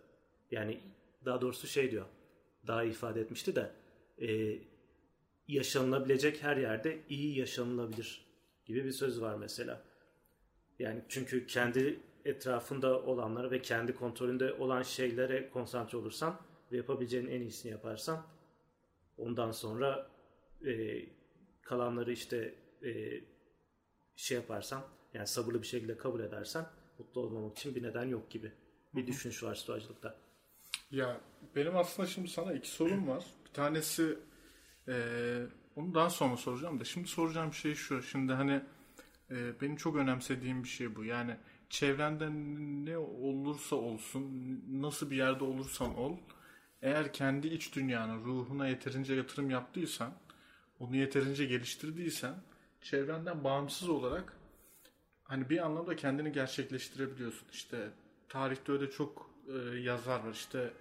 Yani 0.51 0.81
daha 1.25 1.41
doğrusu 1.41 1.67
şey 1.67 1.91
diyor. 1.91 2.07
Daha 2.67 2.85
iyi 2.85 2.91
ifade 2.91 3.21
etmişti 3.21 3.57
de 3.57 3.71
e, 4.19 4.59
yaşanılabilecek 5.49 6.43
her 6.43 6.57
yerde 6.57 6.99
iyi 7.09 7.39
yaşanılabilir 7.39 8.27
gibi 8.67 8.85
bir 8.85 8.93
söz 8.93 9.21
var 9.21 9.35
mesela. 9.37 9.83
Yani 10.79 11.03
çünkü 11.09 11.47
kendi 11.47 12.01
etrafında 12.25 13.03
olanlara 13.03 13.51
ve 13.51 13.63
kendi 13.63 13.95
kontrolünde 13.95 14.53
olan 14.53 14.83
şeylere 14.83 15.51
konsantre 15.51 15.99
olursan 15.99 16.41
ve 16.73 16.77
yapabileceğin 16.77 17.27
en 17.27 17.41
iyisini 17.41 17.73
yaparsan 17.73 18.27
ondan 19.19 19.51
sonra 19.51 20.11
e, 20.67 21.03
kalanları 21.63 22.13
işte 22.13 22.55
e, 22.85 23.21
şey 24.17 24.37
yaparsan 24.37 24.83
yani 25.15 25.27
sabırlı 25.27 25.63
bir 25.63 25.67
şekilde 25.67 25.97
kabul 25.97 26.21
edersen 26.21 26.67
mutlu 26.99 27.21
olmamak 27.21 27.59
için 27.59 27.75
bir 27.75 27.83
neden 27.83 28.05
yok 28.05 28.31
gibi 28.31 28.53
bir 28.95 29.07
düşünüş 29.07 29.43
var 29.43 29.55
stoacılıkta. 29.55 30.24
Ya 30.95 31.21
benim 31.57 31.77
aslında 31.77 32.09
şimdi 32.09 32.29
sana 32.29 32.53
iki 32.53 32.69
sorum 32.71 33.09
var. 33.09 33.25
Bir 33.49 33.53
tanesi 33.53 34.19
eee 34.89 35.47
onu 35.77 35.95
daha 35.95 36.11
sonra 36.11 36.37
soracağım 36.37 36.81
da 36.81 36.85
şimdi 36.85 37.09
soracağım 37.09 37.53
şey 37.55 37.75
şu. 37.75 38.03
Şimdi 38.03 38.33
hani 38.33 38.63
eee, 39.31 39.37
benim 39.61 39.77
çok 39.77 39.97
önemsediğim 39.97 40.63
bir 40.65 40.69
şey 40.69 40.97
bu. 40.97 41.05
Yani 41.05 41.37
çevrende 41.71 42.29
ne 42.91 42.99
olursa 42.99 43.77
olsun, 43.77 44.25
nasıl 44.71 45.11
bir 45.11 45.17
yerde 45.17 45.45
olursan 45.45 45.99
ol, 45.99 46.17
eğer 46.83 47.13
kendi 47.13 47.49
iç 47.49 47.75
dünyana, 47.77 48.17
ruhuna 48.17 48.69
yeterince 48.69 49.15
yatırım 49.15 49.51
yaptıysan, 49.51 50.15
onu 50.81 50.97
yeterince 50.97 51.45
geliştirdiysen, 51.47 52.35
çevrenden 52.83 53.45
bağımsız 53.45 53.89
olarak 53.89 54.37
hani 55.25 55.51
bir 55.51 55.59
anlamda 55.67 55.97
kendini 55.97 56.33
gerçekleştirebiliyorsun. 56.33 57.49
İşte 57.53 57.91
tarihte 58.29 58.73
öyle 58.73 58.91
çok 58.91 59.31
e, 59.49 59.79
yazar 59.79 60.21
var. 60.25 60.33
İşte 60.33 60.73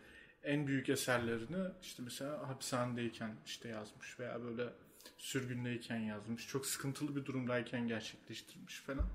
en 0.43 0.67
büyük 0.67 0.89
eserlerini 0.89 1.71
işte 1.81 2.03
mesela 2.03 2.49
hapishanedeyken 2.49 3.35
işte 3.45 3.69
yazmış 3.69 4.19
veya 4.19 4.43
böyle 4.43 4.69
sürgündeyken 5.17 5.99
yazmış. 5.99 6.47
Çok 6.47 6.65
sıkıntılı 6.65 7.15
bir 7.15 7.25
durumdayken 7.25 7.87
gerçekleştirmiş 7.87 8.79
falan. 8.79 9.07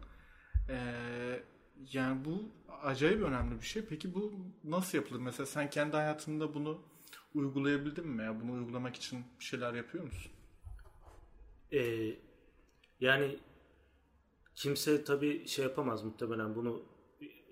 Ee, 0.68 1.42
yani 1.92 2.24
bu 2.24 2.48
acayip 2.82 3.22
önemli 3.22 3.60
bir 3.60 3.66
şey. 3.66 3.84
Peki 3.84 4.14
bu 4.14 4.32
nasıl 4.64 4.98
yapılır? 4.98 5.20
Mesela 5.20 5.46
sen 5.46 5.70
kendi 5.70 5.96
hayatında 5.96 6.54
bunu 6.54 6.82
uygulayabildin 7.34 8.08
mi? 8.08 8.22
Ya 8.22 8.40
bunu 8.40 8.52
uygulamak 8.52 8.96
için 8.96 9.24
bir 9.40 9.44
şeyler 9.44 9.74
yapıyor 9.74 10.04
musun? 10.04 10.32
Ee, 11.72 12.14
yani 13.00 13.38
kimse 14.54 15.04
tabii 15.04 15.48
şey 15.48 15.64
yapamaz 15.64 16.04
muhtemelen 16.04 16.54
bunu 16.54 16.82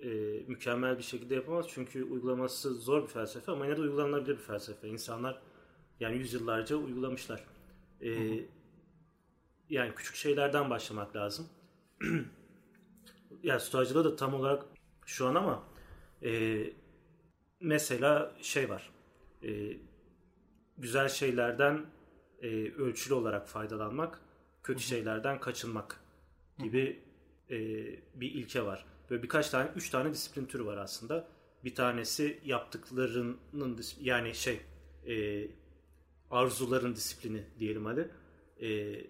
e, 0.02 0.08
mükemmel 0.46 0.98
bir 0.98 1.02
şekilde 1.02 1.34
yapamaz 1.34 1.66
çünkü 1.68 2.04
uygulaması 2.04 2.74
zor 2.74 3.02
bir 3.02 3.08
felsefe 3.08 3.52
ama 3.52 3.66
yine 3.66 3.76
de 3.76 3.80
uygulanabilir 3.80 4.36
bir 4.38 4.42
felsefe. 4.42 4.88
İnsanlar 4.88 5.42
yani 6.00 6.16
yüzyıllarca 6.16 6.76
uygulamışlar. 6.76 7.44
Ee, 8.00 8.40
yani 9.70 9.94
küçük 9.94 10.14
şeylerden 10.14 10.70
başlamak 10.70 11.16
lazım. 11.16 11.48
yani 13.42 13.60
stoacılığı 13.60 14.04
da 14.04 14.16
tam 14.16 14.34
olarak 14.34 14.64
şu 15.06 15.26
an 15.26 15.34
ama 15.34 15.64
e, 16.22 16.62
mesela 17.60 18.32
şey 18.42 18.70
var. 18.70 18.90
E, 19.42 19.76
güzel 20.78 21.08
şeylerden 21.08 21.86
e, 22.42 22.72
ölçülü 22.72 23.14
olarak 23.14 23.48
faydalanmak, 23.48 24.20
kötü 24.62 24.82
şeylerden 24.82 25.40
kaçınmak 25.40 26.00
gibi 26.58 27.02
e, 27.50 27.56
bir 28.14 28.34
ilke 28.34 28.62
var. 28.62 28.86
Böyle 29.10 29.22
birkaç 29.22 29.50
tane, 29.50 29.70
üç 29.76 29.90
tane 29.90 30.12
disiplin 30.12 30.46
türü 30.46 30.66
var 30.66 30.76
aslında. 30.76 31.28
Bir 31.64 31.74
tanesi 31.74 32.40
yaptıklarının 32.44 33.38
yani 34.00 34.34
şey 34.34 34.60
e, 35.06 35.46
arzuların 36.30 36.96
disiplini 36.96 37.44
diyelim 37.58 37.84
hadi. 37.84 38.10
E, 38.62 39.00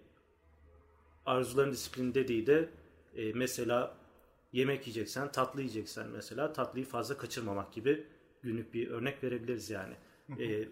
arzuların 1.26 1.72
disiplini 1.72 2.14
dediği 2.14 2.46
de 2.46 2.68
e, 3.16 3.32
mesela 3.32 3.96
yemek 4.52 4.86
yiyeceksen, 4.86 5.32
tatlı 5.32 5.60
yiyeceksen 5.60 6.08
mesela 6.08 6.52
tatlıyı 6.52 6.86
fazla 6.86 7.16
kaçırmamak 7.16 7.72
gibi 7.72 8.06
günlük 8.42 8.74
bir 8.74 8.88
örnek 8.90 9.24
verebiliriz 9.24 9.70
yani. 9.70 9.94
E, 10.38 10.68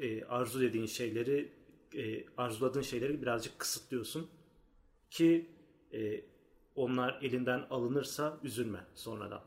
e, 0.00 0.24
arzu 0.24 0.60
dediğin 0.60 0.86
şeyleri 0.86 1.52
e, 1.94 2.24
arzuladığın 2.36 2.82
şeyleri 2.82 3.22
birazcık 3.22 3.58
kısıtlıyorsun 3.58 4.30
ki 5.10 5.46
e, 5.92 6.20
onlar 6.78 7.18
elinden 7.22 7.66
alınırsa 7.70 8.38
üzülme 8.42 8.80
sonradan. 8.94 9.42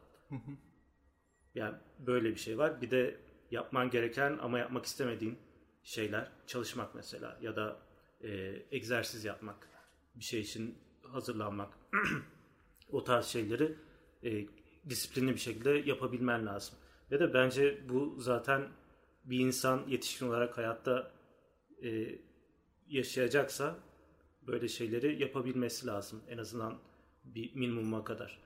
Yani 1.55 1.75
böyle 1.99 2.29
bir 2.29 2.35
şey 2.35 2.57
var. 2.57 2.81
Bir 2.81 2.91
de 2.91 3.19
yapman 3.51 3.89
gereken 3.89 4.37
ama 4.41 4.59
yapmak 4.59 4.85
istemediğin 4.85 5.37
şeyler 5.83 6.31
çalışmak 6.47 6.95
mesela 6.95 7.37
ya 7.41 7.55
da 7.55 7.77
e, 8.23 8.61
egzersiz 8.71 9.25
yapmak, 9.25 9.69
bir 10.15 10.23
şey 10.23 10.39
için 10.39 10.77
hazırlanmak. 11.03 11.73
o 12.91 13.03
tarz 13.03 13.25
şeyleri 13.25 13.75
e, 14.23 14.45
disiplinli 14.89 15.33
bir 15.33 15.39
şekilde 15.39 15.69
yapabilmen 15.69 16.45
lazım. 16.45 16.75
Ve 17.11 17.19
de 17.19 17.33
bence 17.33 17.89
bu 17.89 18.15
zaten 18.19 18.69
bir 19.25 19.39
insan 19.39 19.87
yetişkin 19.87 20.27
olarak 20.27 20.57
hayatta 20.57 21.11
e, 21.83 22.19
yaşayacaksa 22.87 23.79
böyle 24.47 24.67
şeyleri 24.67 25.21
yapabilmesi 25.21 25.87
lazım. 25.87 26.21
En 26.29 26.37
azından 26.37 26.77
bir 27.23 27.55
minimuma 27.55 28.03
kadar. 28.03 28.39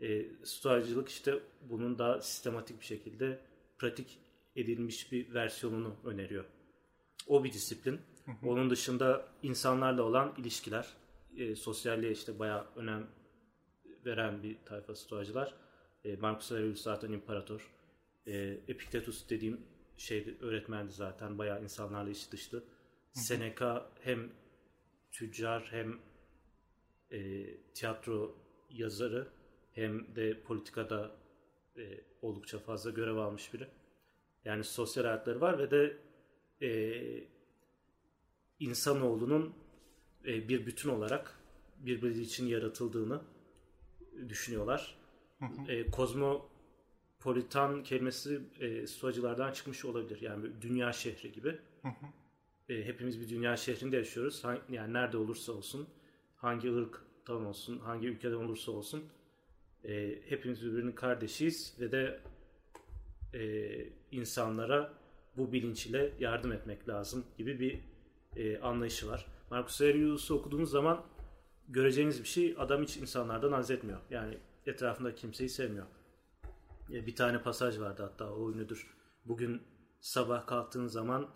E, 0.00 0.26
stoacılık 0.44 1.08
işte 1.08 1.38
bunun 1.60 1.98
daha 1.98 2.20
sistematik 2.20 2.80
bir 2.80 2.84
şekilde 2.84 3.40
pratik 3.78 4.18
edilmiş 4.56 5.12
bir 5.12 5.34
versiyonunu 5.34 5.96
öneriyor. 6.04 6.44
O 7.26 7.44
bir 7.44 7.52
disiplin. 7.52 8.00
Onun 8.42 8.70
dışında 8.70 9.28
insanlarla 9.42 10.02
olan 10.02 10.34
ilişkiler, 10.38 10.86
e, 11.36 11.56
sosyalliğe 11.56 12.12
işte 12.12 12.38
bayağı 12.38 12.66
önem 12.76 13.06
veren 14.06 14.42
bir 14.42 14.56
tayfa 14.64 14.94
stoacılar. 14.94 15.54
E, 16.04 16.16
Marcus 16.16 16.52
Aurelius 16.52 16.82
zaten 16.82 17.12
imparator. 17.12 17.70
E, 18.26 18.60
Epictetus 18.68 19.30
dediğim 19.30 19.60
şey 19.96 20.36
öğretmendi 20.40 20.92
zaten. 20.92 21.38
Bayağı 21.38 21.62
insanlarla 21.62 22.10
içi 22.10 22.32
dışlı. 22.32 22.64
Seneca 23.12 23.86
hem 24.00 24.30
tüccar 25.12 25.68
hem 25.70 25.98
e, 27.12 27.46
tiyatro 27.74 28.36
yazarı 28.70 29.28
hem 29.72 30.16
de 30.16 30.40
politikada 30.40 31.16
e, 31.76 32.00
oldukça 32.22 32.58
fazla 32.58 32.90
görev 32.90 33.16
almış 33.16 33.54
biri. 33.54 33.68
Yani 34.44 34.64
sosyal 34.64 35.04
hayatları 35.04 35.40
var 35.40 35.58
ve 35.58 35.70
de 35.70 35.96
e, 36.62 37.00
insanoğlunun 38.60 39.54
e, 40.26 40.48
bir 40.48 40.66
bütün 40.66 40.88
olarak 40.88 41.38
birbiri 41.78 42.20
için 42.20 42.46
yaratıldığını 42.46 43.20
düşünüyorlar. 44.28 44.98
E, 45.68 45.86
kozmopolitan 45.90 47.82
kelimesi 47.82 48.40
e, 48.60 48.86
stoacılardan 48.86 49.52
çıkmış 49.52 49.84
olabilir. 49.84 50.20
Yani 50.20 50.46
dünya 50.60 50.92
şehri 50.92 51.32
gibi. 51.32 51.58
E, 52.68 52.84
hepimiz 52.84 53.20
bir 53.20 53.28
dünya 53.28 53.56
şehrinde 53.56 53.96
yaşıyoruz. 53.96 54.42
Yani 54.68 54.92
nerede 54.92 55.16
olursa 55.16 55.52
olsun, 55.52 55.88
hangi 56.40 56.74
ırktan 56.74 57.46
olsun, 57.46 57.78
hangi 57.78 58.06
ülkeden 58.06 58.34
olursa 58.34 58.72
olsun 58.72 59.04
e, 59.84 60.22
hepimiz 60.28 60.64
birbirinin 60.64 60.92
kardeşiyiz 60.92 61.76
ve 61.80 61.92
de 61.92 62.20
e, 63.34 63.42
insanlara 64.10 64.92
bu 65.36 65.52
bilinç 65.52 65.86
ile 65.86 66.12
yardım 66.20 66.52
etmek 66.52 66.88
lazım 66.88 67.24
gibi 67.38 67.60
bir 67.60 67.80
e, 68.36 68.60
anlayışı 68.60 69.08
var. 69.08 69.26
Marcus 69.50 69.80
Aurelius'u 69.80 70.34
okuduğunuz 70.34 70.70
zaman 70.70 71.04
göreceğiniz 71.68 72.22
bir 72.22 72.28
şey 72.28 72.54
adam 72.58 72.82
hiç 72.82 72.96
insanlardan 72.96 73.52
haz 73.52 73.70
etmiyor. 73.70 74.00
Yani 74.10 74.38
etrafında 74.66 75.14
kimseyi 75.14 75.48
sevmiyor. 75.48 75.86
E, 76.92 77.06
bir 77.06 77.16
tane 77.16 77.42
pasaj 77.42 77.80
vardı 77.80 78.02
hatta 78.02 78.32
o 78.32 78.52
ünlüdür. 78.52 78.94
Bugün 79.24 79.62
sabah 80.00 80.46
kalktığın 80.46 80.86
zaman 80.86 81.28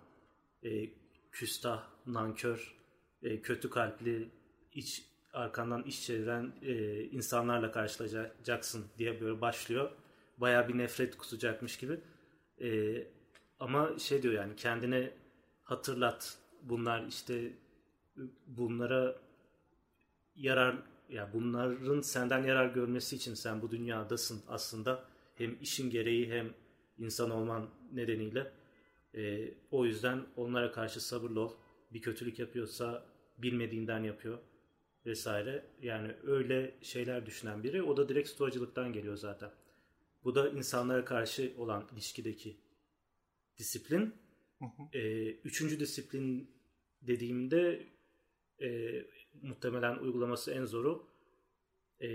e, 0.63 0.91
küstah, 1.33 1.89
nankör, 2.07 2.77
e, 3.23 3.43
kötü 3.43 3.71
kalpli, 3.71 4.31
iç 4.75 5.05
arkandan 5.33 5.83
iş 5.83 6.07
çeviren 6.07 6.53
e, 6.63 7.05
insanlarla 7.05 7.73
karşılaşacaksın 7.73 8.85
diye 8.99 9.21
böyle 9.21 9.41
başlıyor. 9.41 9.91
Baya 10.39 10.69
bir 10.69 10.79
nefret 10.79 11.17
kusacakmış 11.17 11.77
gibi. 11.77 12.01
E, 12.61 12.99
ama 13.61 13.99
şey 13.99 14.23
diyor 14.23 14.35
yani 14.35 14.57
kendine 14.57 15.11
hatırlat. 15.63 16.39
Bunlar 16.63 17.07
işte 17.07 17.53
bunlara 18.47 19.17
yarar 20.37 20.77
ya 21.09 21.31
bunların 21.33 22.01
senden 22.01 22.45
yarar 22.45 22.67
görmesi 22.67 23.17
için 23.17 23.35
sen 23.35 23.63
bu 23.63 23.71
dünyadasın 23.71 24.43
aslında. 24.49 25.05
Hem 25.35 25.57
işin 25.61 25.91
gereği 25.91 26.31
hem 26.33 26.55
insan 26.99 27.31
olman 27.31 27.69
nedeniyle. 27.93 28.53
E, 29.15 29.51
o 29.71 29.85
yüzden 29.87 30.27
onlara 30.37 30.73
karşı 30.73 31.01
sabırlı 31.01 31.41
ol. 31.41 31.53
Bir 31.93 32.03
kötülük 32.03 32.39
yapıyorsa 32.39 33.07
bilmediğinden 33.39 34.03
yapıyor 34.03 34.39
vesaire. 35.07 35.67
Yani 35.83 36.15
öyle 36.23 36.75
şeyler 36.83 37.27
düşünen 37.27 37.63
biri. 37.63 37.83
O 37.83 37.97
da 37.97 38.09
direkt 38.09 38.29
stoacılıktan 38.29 38.93
geliyor 38.93 39.17
zaten. 39.17 39.51
Bu 40.25 40.35
da 40.35 40.49
insanlara 40.51 41.05
karşı 41.05 41.53
olan 41.59 41.89
ilişkideki 41.93 42.57
disiplin. 43.59 44.15
E, 44.93 45.31
üçüncü 45.31 45.81
disiplin 45.81 46.51
dediğimde 47.03 47.87
e, 48.63 49.03
muhtemelen 49.43 49.99
uygulaması 49.99 50.51
en 50.51 50.65
zoru 50.65 51.07
e, 52.01 52.09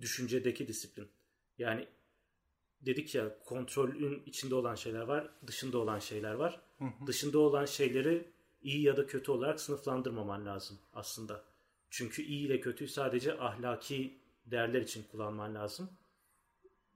düşüncedeki 0.00 0.68
disiplin. 0.68 1.08
Yani 1.58 1.86
dedik 2.80 3.14
ya 3.14 3.38
kontrolün 3.44 4.22
içinde 4.26 4.54
olan 4.54 4.74
şeyler 4.74 5.00
var, 5.00 5.30
dışında 5.46 5.78
olan 5.78 5.98
şeyler 5.98 6.34
var. 6.34 6.60
Dışında 7.06 7.38
olan 7.38 7.64
şeyleri 7.64 8.33
iyi 8.64 8.82
ya 8.82 8.96
da 8.96 9.06
kötü 9.06 9.30
olarak 9.30 9.60
sınıflandırmaman 9.60 10.46
lazım 10.46 10.78
aslında. 10.94 11.44
Çünkü 11.90 12.22
iyi 12.22 12.46
ile 12.46 12.60
kötüyü 12.60 12.88
sadece 12.88 13.38
ahlaki 13.38 14.18
değerler 14.46 14.80
için 14.80 15.02
kullanman 15.02 15.54
lazım. 15.54 15.90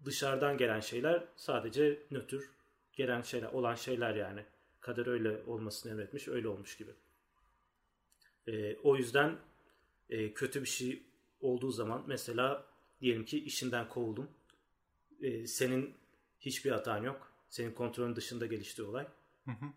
Dışarıdan 0.04 0.56
gelen 0.56 0.80
şeyler 0.80 1.24
sadece 1.36 2.02
nötr 2.10 2.42
gelen 2.92 3.22
şeyler, 3.22 3.52
olan 3.52 3.74
şeyler 3.74 4.14
yani. 4.14 4.44
Kader 4.80 5.06
öyle 5.06 5.42
olmasını 5.46 5.92
emretmiş, 5.92 6.28
öyle 6.28 6.48
olmuş 6.48 6.76
gibi. 6.76 6.90
Ee, 8.46 8.76
o 8.82 8.96
yüzden 8.96 9.38
e, 10.10 10.32
kötü 10.32 10.62
bir 10.62 10.68
şey 10.68 11.02
olduğu 11.40 11.70
zaman 11.70 12.04
mesela 12.06 12.66
diyelim 13.00 13.24
ki 13.24 13.44
işinden 13.44 13.88
kovuldun. 13.88 14.30
Ee, 15.22 15.46
senin 15.46 15.94
hiçbir 16.40 16.70
hatan 16.70 17.02
yok. 17.02 17.32
Senin 17.48 17.72
kontrolün 17.72 18.16
dışında 18.16 18.46
gelişti 18.46 18.82
olay. 18.82 19.06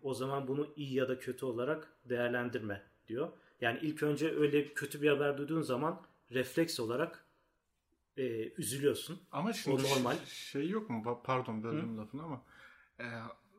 O 0.02 0.14
zaman 0.14 0.48
bunu 0.48 0.68
iyi 0.76 0.94
ya 0.94 1.08
da 1.08 1.18
kötü 1.18 1.46
olarak 1.46 1.88
değerlendirme 2.04 2.82
diyor. 3.08 3.28
Yani 3.60 3.78
ilk 3.82 4.02
önce 4.02 4.36
öyle 4.36 4.74
kötü 4.74 5.02
bir 5.02 5.08
haber 5.10 5.38
duyduğun 5.38 5.62
zaman 5.62 6.00
refleks 6.30 6.80
olarak 6.80 7.24
e, 8.16 8.52
üzülüyorsun. 8.52 9.20
Ama 9.32 9.52
şimdi 9.52 9.82
O 9.82 9.96
normal. 9.96 10.16
şey 10.26 10.68
yok 10.68 10.90
mu? 10.90 11.20
Pardon 11.24 11.62
böldüm 11.62 11.98
lafını 11.98 12.22
ama 12.22 12.42
e, 13.00 13.04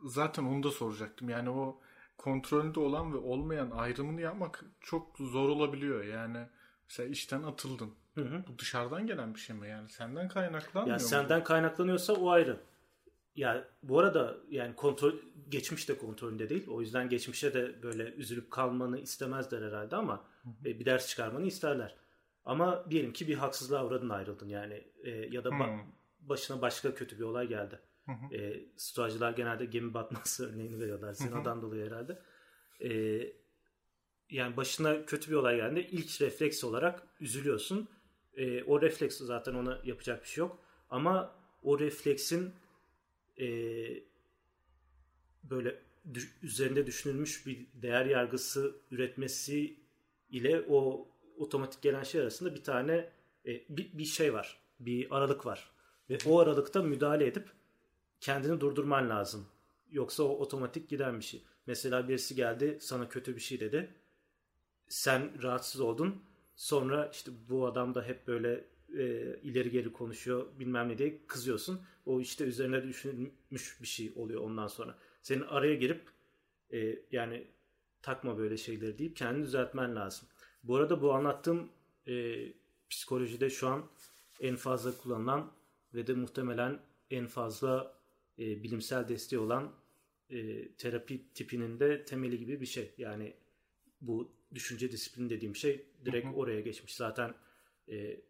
zaten 0.05 0.43
onu 0.43 0.63
da 0.63 0.71
soracaktım. 0.71 1.29
Yani 1.29 1.49
o 1.49 1.79
kontrolünde 2.17 2.79
olan 2.79 3.13
ve 3.13 3.17
olmayan 3.17 3.71
ayrımını 3.71 4.21
yapmak 4.21 4.65
çok 4.81 5.17
zor 5.17 5.49
olabiliyor. 5.49 6.03
Yani 6.03 6.47
mesela 6.89 7.09
işten 7.09 7.43
atıldın. 7.43 7.93
Bu 8.17 8.59
dışarıdan 8.59 9.07
gelen 9.07 9.33
bir 9.35 9.39
şey 9.39 9.55
mi? 9.55 9.69
Yani 9.69 9.89
senden 9.89 10.27
kaynaklanmıyor 10.27 10.97
Ya 10.99 11.03
mu? 11.03 11.09
senden 11.09 11.43
kaynaklanıyorsa 11.43 12.13
o 12.13 12.29
ayrı. 12.29 12.59
Ya 13.35 13.67
bu 13.83 13.99
arada 13.99 14.37
yani 14.49 14.75
kontrol 14.75 15.13
geçmiş 15.49 15.89
de 15.89 15.97
kontrolünde 15.97 16.49
değil. 16.49 16.67
O 16.67 16.81
yüzden 16.81 17.09
geçmişe 17.09 17.53
de 17.53 17.83
böyle 17.83 18.03
üzülüp 18.13 18.51
kalmanı 18.51 18.99
istemezler 18.99 19.61
herhalde 19.61 19.95
ama 19.95 20.25
e, 20.65 20.79
bir 20.79 20.85
ders 20.85 21.07
çıkarmanı 21.09 21.45
isterler. 21.45 21.95
Ama 22.45 22.85
diyelim 22.89 23.13
ki 23.13 23.27
bir 23.27 23.35
haksızlığa 23.35 23.85
uğradın 23.85 24.09
ayrıldın 24.09 24.49
yani 24.49 24.83
e, 25.03 25.09
ya 25.11 25.43
da 25.43 25.49
ba- 25.49 25.85
başına 26.19 26.61
başka 26.61 26.93
kötü 26.95 27.17
bir 27.19 27.23
olay 27.23 27.47
geldi. 27.47 27.79
E, 28.33 28.59
stoacılar 28.77 29.31
genelde 29.31 29.65
gemi 29.65 29.93
batması 29.93 30.49
örneğini 30.53 30.79
veriyorlar. 30.79 31.13
Zinadan 31.13 31.61
dolayı 31.61 31.85
herhalde. 31.85 32.19
E, 32.81 32.89
yani 34.29 34.57
başına 34.57 35.05
kötü 35.05 35.31
bir 35.31 35.35
olay 35.35 35.55
geldiğinde 35.55 35.87
ilk 35.87 36.21
refleks 36.21 36.63
olarak 36.63 37.03
üzülüyorsun. 37.19 37.89
E, 38.37 38.63
o 38.63 38.81
refleks 38.81 39.17
zaten 39.17 39.53
ona 39.53 39.79
yapacak 39.83 40.23
bir 40.23 40.27
şey 40.27 40.41
yok. 40.41 40.59
Ama 40.89 41.35
o 41.63 41.79
refleksin 41.79 42.53
e, 43.39 43.47
böyle 45.43 45.79
düş- 46.13 46.37
üzerinde 46.43 46.87
düşünülmüş 46.87 47.45
bir 47.47 47.67
değer 47.73 48.05
yargısı 48.05 48.75
üretmesi 48.91 49.79
ile 50.29 50.65
o 50.69 51.07
otomatik 51.37 51.81
gelen 51.81 52.03
şey 52.03 52.21
arasında 52.21 52.55
bir 52.55 52.63
tane 52.63 53.09
e, 53.45 53.51
bir, 53.69 53.97
bir 53.97 54.05
şey 54.05 54.33
var. 54.33 54.59
Bir 54.79 55.17
aralık 55.17 55.45
var. 55.45 55.71
Ve 56.09 56.17
o 56.25 56.39
aralıkta 56.39 56.81
müdahale 56.81 57.27
edip 57.27 57.49
kendini 58.21 58.61
durdurman 58.61 59.09
lazım. 59.09 59.47
Yoksa 59.91 60.23
o 60.23 60.29
otomatik 60.29 60.89
giden 60.89 61.19
bir 61.19 61.23
şey. 61.25 61.43
Mesela 61.67 62.07
birisi 62.09 62.35
geldi 62.35 62.77
sana 62.81 63.09
kötü 63.09 63.35
bir 63.35 63.41
şey 63.41 63.59
dedi. 63.59 63.93
Sen 64.87 65.43
rahatsız 65.43 65.81
oldun. 65.81 66.23
Sonra 66.55 67.09
işte 67.13 67.31
bu 67.49 67.67
adam 67.67 67.95
da 67.95 68.03
hep 68.03 68.27
böyle 68.27 68.65
e, 68.97 69.35
ileri 69.43 69.71
geri 69.71 69.93
konuşuyor 69.93 70.47
bilmem 70.59 70.89
ne 70.89 70.97
diye 70.97 71.27
kızıyorsun. 71.27 71.81
O 72.05 72.21
işte 72.21 72.43
üzerine 72.43 72.83
düşünülmüş 72.83 73.81
bir 73.81 73.87
şey 73.87 74.13
oluyor 74.15 74.41
ondan 74.41 74.67
sonra. 74.67 74.97
Senin 75.21 75.41
araya 75.41 75.75
girip 75.75 76.01
e, 76.73 76.99
yani 77.11 77.47
takma 78.01 78.37
böyle 78.37 78.57
şeyleri 78.57 78.97
deyip 78.97 79.15
kendini 79.15 79.45
düzeltmen 79.45 79.95
lazım. 79.95 80.27
Bu 80.63 80.75
arada 80.75 81.01
bu 81.01 81.13
anlattığım 81.13 81.69
e, 82.07 82.45
psikolojide 82.89 83.49
şu 83.49 83.67
an 83.67 83.89
en 84.39 84.55
fazla 84.55 84.97
kullanılan 84.97 85.51
ve 85.93 86.07
de 86.07 86.13
muhtemelen 86.13 86.79
en 87.11 87.27
fazla 87.27 87.95
e, 88.39 88.63
bilimsel 88.63 89.07
desteği 89.07 89.39
olan 89.39 89.71
e, 90.29 90.67
terapi 90.71 91.33
tipinin 91.33 91.79
de 91.79 92.05
temeli 92.05 92.39
gibi 92.39 92.61
bir 92.61 92.65
şey. 92.65 92.93
Yani 92.97 93.33
bu 94.01 94.31
düşünce 94.55 94.91
disiplini 94.91 95.29
dediğim 95.29 95.55
şey 95.55 95.85
direkt 96.05 96.27
oraya 96.35 96.61
geçmiş. 96.61 96.95
Zaten 96.95 97.33
e, 97.91 98.21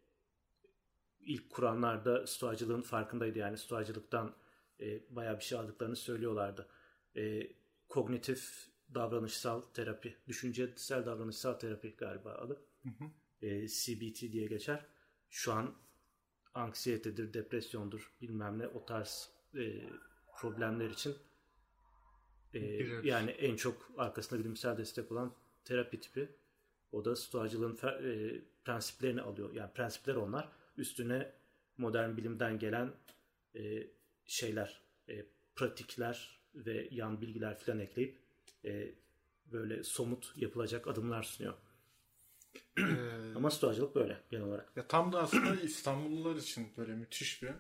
ilk 1.25 1.49
kuranlar 1.49 2.05
da 2.05 2.27
stoacılığın 2.27 2.81
farkındaydı. 2.81 3.39
Yani 3.39 3.57
stoacılıktan 3.57 4.35
e, 4.79 5.15
bayağı 5.15 5.37
bir 5.39 5.43
şey 5.43 5.57
aldıklarını 5.57 5.95
söylüyorlardı. 5.95 6.67
E, 7.15 7.51
kognitif 7.89 8.67
davranışsal 8.93 9.61
terapi, 9.61 10.17
düşüncesel 10.27 11.05
davranışsal 11.05 11.53
terapi 11.53 11.95
galiba 11.95 12.31
adı. 12.31 12.65
E, 13.41 13.67
CBT 13.67 14.21
diye 14.21 14.47
geçer. 14.47 14.85
Şu 15.29 15.53
an 15.53 15.75
anksiyetedir, 16.53 17.33
depresyondur, 17.33 18.13
bilmem 18.21 18.59
ne 18.59 18.67
o 18.67 18.85
tarz 18.85 19.29
e, 19.55 19.81
problemler 20.35 20.89
için 20.89 21.15
e, 22.53 22.59
yani 23.03 23.31
en 23.31 23.55
çok 23.55 23.91
arkasında 23.97 24.39
bilimsel 24.39 24.77
destek 24.77 25.11
olan 25.11 25.33
terapi 25.65 25.99
tipi. 25.99 26.35
O 26.91 27.05
da 27.05 27.15
stoacılığın 27.15 27.75
fe- 27.75 28.37
e, 28.37 28.41
prensiplerini 28.65 29.21
alıyor. 29.21 29.53
Yani 29.53 29.73
prensipler 29.73 30.15
onlar. 30.15 30.51
Üstüne 30.77 31.31
modern 31.77 32.17
bilimden 32.17 32.59
gelen 32.59 32.93
e, 33.55 33.87
şeyler, 34.25 34.81
e, 35.09 35.25
pratikler 35.55 36.39
ve 36.55 36.87
yan 36.91 37.21
bilgiler 37.21 37.57
falan 37.59 37.79
ekleyip 37.79 38.19
e, 38.65 38.91
böyle 39.45 39.83
somut 39.83 40.33
yapılacak 40.35 40.87
adımlar 40.87 41.23
sunuyor. 41.23 41.53
Ee, 42.77 42.81
Ama 43.35 43.49
stoacılık 43.51 43.95
böyle 43.95 44.17
genel 44.29 44.45
olarak. 44.45 44.77
ya 44.77 44.87
tam 44.87 45.13
da 45.13 45.21
aslında 45.21 45.55
İstanbullular 45.63 46.35
için 46.35 46.67
böyle 46.77 46.95
müthiş 46.95 47.43
bir 47.43 47.53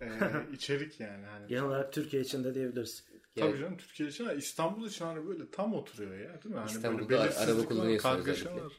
e, 0.00 0.08
içerik 0.52 1.00
yani. 1.00 1.26
Hani 1.26 1.48
Genel 1.48 1.62
olarak 1.64 1.92
Türkiye 1.92 2.22
için 2.22 2.44
de 2.44 2.54
diyebiliriz. 2.54 3.04
Tabii 3.36 3.58
canım 3.58 3.76
Türkiye 3.76 4.08
için 4.08 4.24
ama 4.24 4.32
İstanbul 4.32 4.86
için 4.86 5.04
hani 5.04 5.28
böyle 5.28 5.50
tam 5.50 5.74
oturuyor 5.74 6.18
ya 6.18 6.42
değil 6.42 6.54
mi? 6.54 6.60
Hani 6.60 6.70
İstanbul'da 6.70 7.08
böyle 7.10 7.20
ara- 7.20 7.24
belirsizlik 7.24 7.48
araba 7.48 7.58
var, 7.60 7.68
kullanıyorsun 7.68 8.08
kargaşa 8.08 8.32
özellikle. 8.32 8.64
var. 8.64 8.72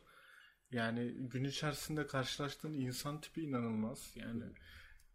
Yani 0.72 1.12
gün 1.12 1.44
içerisinde 1.44 2.08
karşılaştığın 2.08 2.74
insan 2.74 3.22
tipi 3.22 3.42
inanılmaz. 3.42 4.12
Yani 4.16 4.44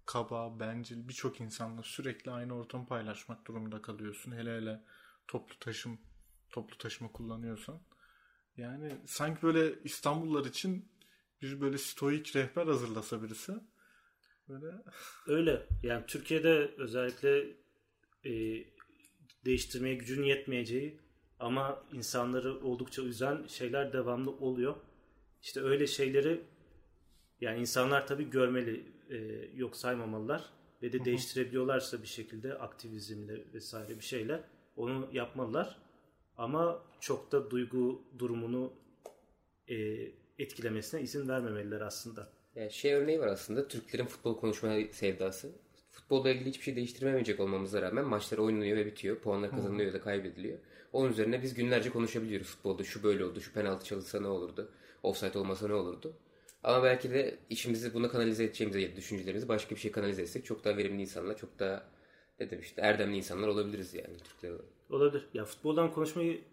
kaba, 0.06 0.60
bencil 0.60 1.08
birçok 1.08 1.40
insanla 1.40 1.82
sürekli 1.82 2.30
aynı 2.30 2.56
ortamı 2.56 2.86
paylaşmak 2.86 3.46
durumunda 3.46 3.82
kalıyorsun. 3.82 4.32
Hele 4.32 4.56
hele 4.56 4.82
toplu 5.28 5.58
taşım, 5.58 6.00
toplu 6.50 6.78
taşıma 6.78 7.12
kullanıyorsan. 7.12 7.82
Yani 8.56 8.92
sanki 9.06 9.42
böyle 9.42 9.82
İstanbullular 9.84 10.44
için 10.44 10.92
bir 11.42 11.60
böyle 11.60 11.78
stoik 11.78 12.36
rehber 12.36 12.66
hazırlasa 12.66 13.22
birisi. 13.22 13.52
Böyle 14.48 14.66
Öyle. 15.26 15.66
Yani 15.82 16.06
Türkiye'de 16.06 16.74
özellikle 16.78 17.56
e, 18.24 18.64
değiştirmeye 19.44 19.94
gücün 19.94 20.22
yetmeyeceği 20.22 21.00
ama 21.38 21.84
insanları 21.92 22.60
oldukça 22.60 23.02
üzen 23.02 23.46
şeyler 23.46 23.92
devamlı 23.92 24.30
oluyor. 24.30 24.76
İşte 25.42 25.60
öyle 25.60 25.86
şeyleri 25.86 26.40
yani 27.40 27.60
insanlar 27.60 28.06
tabii 28.06 28.30
görmeli, 28.30 28.84
e, 29.10 29.16
yok 29.56 29.76
saymamalılar 29.76 30.50
ve 30.82 30.92
de 30.92 31.04
değiştirebiliyorlarsa 31.04 32.02
bir 32.02 32.06
şekilde 32.06 32.54
aktivizmle 32.54 33.44
vesaire 33.54 33.98
bir 33.98 34.04
şeyle 34.04 34.40
onu 34.76 35.08
yapmalılar. 35.12 35.78
Ama 36.36 36.82
çok 37.00 37.32
da 37.32 37.50
duygu 37.50 38.02
durumunu 38.18 38.72
e, 39.68 39.76
etkilemesine 40.38 41.02
izin 41.02 41.28
vermemeliler 41.28 41.80
aslında. 41.80 42.28
Yani 42.54 42.72
şey 42.72 42.94
örneği 42.94 43.20
var 43.20 43.26
aslında 43.26 43.68
Türklerin 43.68 44.06
futbol 44.06 44.36
konuşma 44.36 44.78
sevdası. 44.92 45.52
Futbolla 45.90 46.30
ilgili 46.30 46.48
hiçbir 46.48 46.64
şey 46.64 46.76
değiştirmemeyecek 46.76 47.40
olmamıza 47.40 47.82
rağmen 47.82 48.04
maçlar 48.04 48.38
oynanıyor 48.38 48.76
ve 48.76 48.86
bitiyor. 48.86 49.18
Puanlar 49.18 49.50
kazanılıyor 49.50 49.86
ya 49.86 49.94
da 49.94 50.00
kaybediliyor. 50.00 50.58
Onun 50.92 51.10
üzerine 51.10 51.42
biz 51.42 51.54
günlerce 51.54 51.90
konuşabiliyoruz 51.90 52.46
futbolda. 52.46 52.84
Şu 52.84 53.02
böyle 53.02 53.24
oldu, 53.24 53.40
şu 53.40 53.52
penaltı 53.52 53.84
çalınsa 53.84 54.20
ne 54.20 54.26
olurdu, 54.26 54.72
offside 55.02 55.38
olmasa 55.38 55.66
ne 55.68 55.74
olurdu. 55.74 56.16
Ama 56.62 56.82
belki 56.84 57.10
de 57.10 57.38
işimizi 57.50 57.94
buna 57.94 58.08
kanalize 58.08 58.44
edeceğimize 58.44 58.80
ya 58.80 58.96
düşüncelerimizi 58.96 59.48
başka 59.48 59.74
bir 59.74 59.80
şey 59.80 59.92
kanalize 59.92 60.22
etsek 60.22 60.44
çok 60.44 60.64
daha 60.64 60.76
verimli 60.76 61.00
insanlar, 61.02 61.36
çok 61.36 61.58
daha 61.58 61.84
ne 62.40 62.46
dedim 62.46 62.60
işte 62.60 62.82
erdemli 62.82 63.16
insanlar 63.16 63.48
olabiliriz 63.48 63.94
yani 63.94 64.16
Türkler 64.18 64.50
olarak. 64.50 64.64
Olabilir. 64.90 65.28
Ya 65.34 65.44
futboldan 65.44 65.92
konuşmayı 65.92 66.44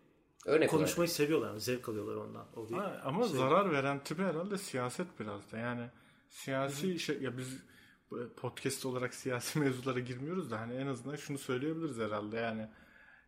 Örnek 0.45 0.59
olarak. 0.59 0.69
konuşmayı 0.69 1.09
seviyorlar, 1.09 1.57
zevk 1.57 1.89
alıyorlar 1.89 2.15
ondan. 2.15 2.47
O 2.55 2.69
bir 2.69 2.73
Ha, 2.73 3.01
ama 3.05 3.27
şey. 3.27 3.37
zarar 3.37 3.71
veren 3.71 4.03
tipi 4.03 4.21
herhalde 4.21 4.57
siyaset 4.57 5.07
biraz 5.19 5.51
da. 5.51 5.57
Yani 5.57 5.89
siyasi 6.29 6.99
şey 6.99 7.21
ya 7.21 7.37
biz 7.37 7.57
podcast 8.37 8.85
olarak 8.85 9.13
siyasi 9.13 9.59
mevzulara 9.63 9.99
girmiyoruz 9.99 10.51
da 10.51 10.59
hani 10.59 10.73
en 10.75 10.87
azından 10.87 11.15
şunu 11.15 11.37
söyleyebiliriz 11.37 11.97
herhalde. 11.97 12.37
Yani 12.37 12.67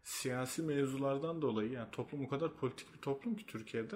siyasi 0.04 0.62
mevzulardan 0.64 1.42
dolayı 1.42 1.72
yani 1.72 1.92
toplum 1.92 2.26
o 2.26 2.30
kadar 2.30 2.54
politik 2.56 2.94
bir 2.94 3.00
toplum 3.02 3.36
ki 3.36 3.46
Türkiye'de 3.46 3.96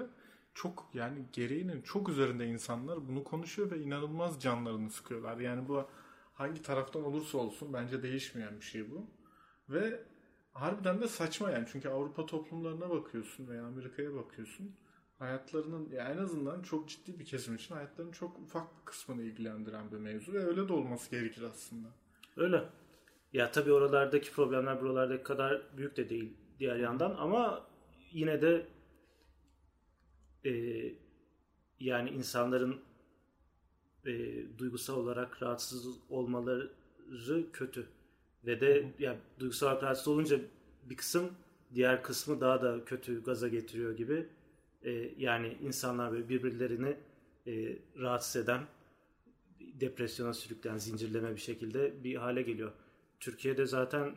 çok 0.55 0.89
yani 0.93 1.25
gereğinin 1.33 1.81
çok 1.81 2.09
üzerinde 2.09 2.47
insanlar 2.47 3.07
bunu 3.07 3.23
konuşuyor 3.23 3.71
ve 3.71 3.79
inanılmaz 3.79 4.41
canlarını 4.41 4.89
sıkıyorlar. 4.89 5.37
Yani 5.37 5.67
bu 5.67 5.85
hangi 6.33 6.61
taraftan 6.61 7.03
olursa 7.03 7.37
olsun 7.37 7.73
bence 7.73 8.03
değişmeyen 8.03 8.59
bir 8.59 8.65
şey 8.65 8.91
bu. 8.91 9.07
Ve 9.69 10.03
harbiden 10.53 11.01
de 11.01 11.07
saçma 11.07 11.51
yani 11.51 11.67
çünkü 11.71 11.89
Avrupa 11.89 12.25
toplumlarına 12.25 12.89
bakıyorsun 12.89 13.47
veya 13.47 13.65
Amerika'ya 13.65 14.13
bakıyorsun 14.15 14.75
hayatlarının 15.19 15.89
ya 15.89 16.09
en 16.09 16.17
azından 16.17 16.61
çok 16.61 16.89
ciddi 16.89 17.19
bir 17.19 17.25
kesim 17.25 17.55
için 17.55 17.75
hayatlarının 17.75 18.11
çok 18.11 18.39
ufak 18.39 18.79
bir 18.79 18.85
kısmını 18.85 19.21
ilgilendiren 19.23 19.91
bir 19.91 19.97
mevzu 19.97 20.33
ve 20.33 20.45
öyle 20.45 20.67
de 20.67 20.73
olması 20.73 21.11
gerekir 21.11 21.41
aslında. 21.41 21.87
Öyle. 22.37 22.63
Ya 23.33 23.51
tabii 23.51 23.73
oralardaki 23.73 24.31
problemler 24.31 24.81
buralardaki 24.81 25.23
kadar 25.23 25.61
büyük 25.77 25.97
de 25.97 26.09
değil 26.09 26.37
diğer 26.59 26.75
yandan 26.75 27.15
ama 27.19 27.67
yine 28.11 28.41
de 28.41 28.67
e, 30.45 30.51
yani 31.79 32.09
insanların 32.09 32.79
e, 34.05 34.43
duygusal 34.57 34.97
olarak 34.97 35.43
rahatsız 35.43 35.97
olmaları 36.09 36.71
kötü. 37.53 37.87
Ve 38.45 38.61
de 38.61 38.91
ya 38.99 39.17
duygusal 39.39 39.67
olarak 39.67 39.83
rahatsız 39.83 40.07
olunca 40.07 40.39
bir 40.89 40.97
kısım 40.97 41.31
diğer 41.75 42.03
kısmı 42.03 42.41
daha 42.41 42.61
da 42.61 42.85
kötü 42.85 43.23
gaza 43.23 43.47
getiriyor 43.47 43.97
gibi. 43.97 44.27
E, 44.83 44.91
yani 45.17 45.57
insanlar 45.61 46.11
böyle 46.11 46.29
birbirlerini 46.29 46.97
e, 47.47 47.77
rahatsız 47.99 48.43
eden 48.43 48.61
depresyona 49.59 50.33
sürükleyen 50.33 50.77
zincirleme 50.77 51.31
bir 51.31 51.41
şekilde 51.41 52.03
bir 52.03 52.15
hale 52.15 52.41
geliyor. 52.41 52.71
Türkiye'de 53.19 53.65
zaten 53.65 54.15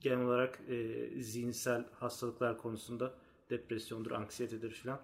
genel 0.00 0.24
olarak 0.24 0.60
e, 0.68 1.08
zihinsel 1.22 1.84
hastalıklar 1.92 2.58
konusunda 2.58 3.14
depresyondur, 3.50 4.10
anksiyetedir 4.10 4.70
filan 4.70 5.00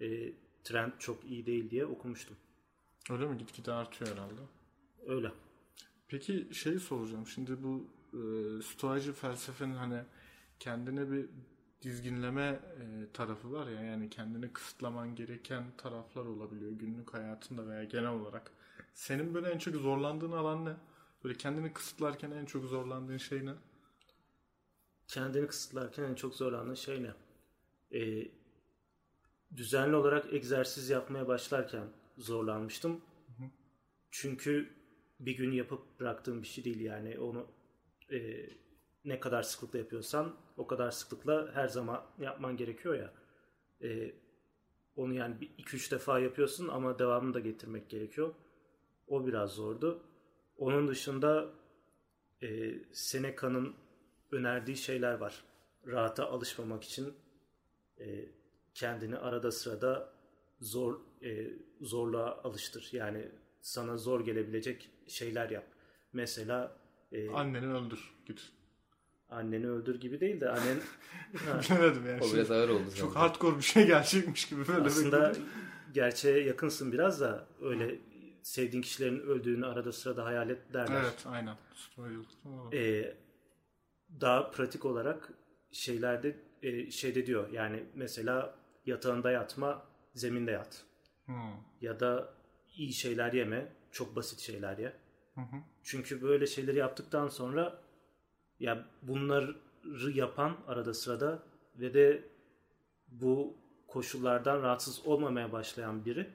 e, 0.00 0.32
trend 0.64 0.92
çok 0.98 1.24
iyi 1.24 1.46
değil 1.46 1.70
diye 1.70 1.86
okumuştum. 1.86 2.36
Öyle 3.10 3.26
mi? 3.26 3.38
Gitgide 3.38 3.72
artıyor 3.72 4.10
herhalde. 4.10 4.40
Öyle. 5.06 5.32
Peki 6.08 6.48
şeyi 6.52 6.80
soracağım. 6.80 7.26
Şimdi 7.26 7.62
bu 7.62 7.86
e, 8.12 8.20
stoacı 8.62 9.12
felsefenin 9.12 9.74
hani 9.74 10.02
kendine 10.60 11.10
bir 11.10 11.26
dizginleme 11.82 12.60
e, 12.80 13.12
tarafı 13.12 13.52
var 13.52 13.66
ya 13.66 13.80
yani 13.80 14.10
kendini 14.10 14.52
kısıtlaman 14.52 15.14
gereken 15.14 15.64
taraflar 15.78 16.24
olabiliyor 16.24 16.72
günlük 16.72 17.14
hayatında 17.14 17.68
veya 17.68 17.84
genel 17.84 18.10
olarak. 18.10 18.50
Senin 18.94 19.34
böyle 19.34 19.50
en 19.50 19.58
çok 19.58 19.74
zorlandığın 19.74 20.32
alan 20.32 20.64
ne? 20.64 20.76
Böyle 21.24 21.38
kendini 21.38 21.72
kısıtlarken 21.72 22.30
en 22.30 22.44
çok 22.44 22.64
zorlandığın 22.64 23.16
şey 23.16 23.46
ne? 23.46 23.54
Kendini 25.08 25.46
kısıtlarken 25.46 26.04
en 26.04 26.14
çok 26.14 26.34
zorlandığın 26.34 26.74
şey 26.74 27.02
ne? 27.02 27.12
E, 27.98 28.28
düzenli 29.56 29.96
olarak 29.96 30.32
egzersiz 30.32 30.90
yapmaya 30.90 31.28
başlarken 31.28 31.86
zorlanmıştım. 32.18 33.00
Çünkü 34.10 34.70
bir 35.20 35.36
gün 35.36 35.52
yapıp 35.52 36.00
bıraktığım 36.00 36.42
bir 36.42 36.46
şey 36.46 36.64
değil 36.64 36.80
yani 36.80 37.18
onu 37.18 37.46
e, 38.12 38.50
ne 39.04 39.20
kadar 39.20 39.42
sıklıkla 39.42 39.78
yapıyorsan 39.78 40.36
o 40.56 40.66
kadar 40.66 40.90
sıklıkla 40.90 41.50
her 41.54 41.68
zaman 41.68 42.06
yapman 42.18 42.56
gerekiyor 42.56 42.94
ya. 42.94 43.12
E, 43.82 44.14
onu 44.96 45.14
yani 45.14 45.34
2-3 45.58 45.90
defa 45.90 46.18
yapıyorsun 46.18 46.68
ama 46.68 46.98
devamını 46.98 47.34
da 47.34 47.40
getirmek 47.40 47.90
gerekiyor. 47.90 48.34
O 49.06 49.26
biraz 49.26 49.50
zordu. 49.50 50.02
Onun 50.56 50.88
dışında 50.88 51.48
e, 52.42 52.74
Seneca'nın 52.92 53.74
önerdiği 54.30 54.76
şeyler 54.76 55.14
var. 55.14 55.44
Rahata 55.86 56.26
alışmamak 56.26 56.84
için 56.84 57.14
e, 58.00 58.24
kendini 58.76 59.16
arada 59.16 59.52
sırada 59.52 60.12
zor 60.60 61.00
e, 61.22 61.46
zorluğa 61.80 62.40
alıştır. 62.44 62.88
Yani 62.92 63.28
sana 63.60 63.96
zor 63.96 64.24
gelebilecek 64.24 64.90
şeyler 65.06 65.50
yap. 65.50 65.64
Mesela 66.12 66.76
e, 67.12 67.30
Anneni 67.30 67.66
öldür. 67.66 68.14
Git. 68.26 68.52
anneni 69.30 69.68
öldür 69.70 70.00
gibi 70.00 70.20
değil 70.20 70.40
de 70.40 70.50
annen 70.50 70.78
Bilemedim 71.70 72.06
yani. 72.06 72.20
O 72.20 72.24
Şimdi 72.24 72.36
biraz 72.36 72.50
ağır 72.50 72.68
oldu. 72.68 72.84
çok 72.84 73.12
sanki. 73.12 73.18
hardcore 73.18 73.56
bir 73.56 73.62
şey 73.62 73.86
gerçekmiş 73.94 74.48
gibi 74.48 74.68
böyle. 74.68 74.86
aslında 74.86 75.32
gerçeğe 75.94 76.44
yakınsın 76.44 76.92
biraz 76.92 77.20
da 77.20 77.46
öyle 77.62 77.98
sevdiğin 78.42 78.82
kişilerin 78.82 79.20
öldüğünü 79.20 79.66
arada 79.66 79.92
sırada 79.92 80.24
hayal 80.24 80.50
et 80.50 80.58
derler. 80.72 81.00
Evet 81.02 81.24
aynen. 81.26 81.56
Stoacılık. 81.74 82.28
E, 82.74 83.14
daha 84.20 84.50
pratik 84.50 84.84
olarak 84.84 85.32
şeylerde 85.72 86.36
e, 86.62 86.90
şeyde 86.90 87.26
diyor 87.26 87.50
yani 87.52 87.84
mesela 87.94 88.54
yatağında 88.86 89.30
yatma 89.30 89.82
zeminde 90.14 90.50
yat. 90.50 90.84
Hmm. 91.26 91.52
ya 91.80 92.00
da 92.00 92.34
iyi 92.74 92.92
şeyler 92.92 93.32
yeme, 93.32 93.72
çok 93.90 94.16
basit 94.16 94.40
şeyler 94.40 94.78
ye. 94.78 94.92
Hı 95.34 95.40
hı. 95.40 95.56
Çünkü 95.82 96.22
böyle 96.22 96.46
şeyleri 96.46 96.78
yaptıktan 96.78 97.28
sonra 97.28 97.80
ya 98.60 98.84
bunları 99.02 99.56
yapan 100.14 100.56
arada 100.66 100.94
sırada 100.94 101.42
ve 101.76 101.94
de 101.94 102.28
bu 103.08 103.56
koşullardan 103.88 104.62
rahatsız 104.62 105.06
olmamaya 105.06 105.52
başlayan 105.52 106.04
biri 106.04 106.30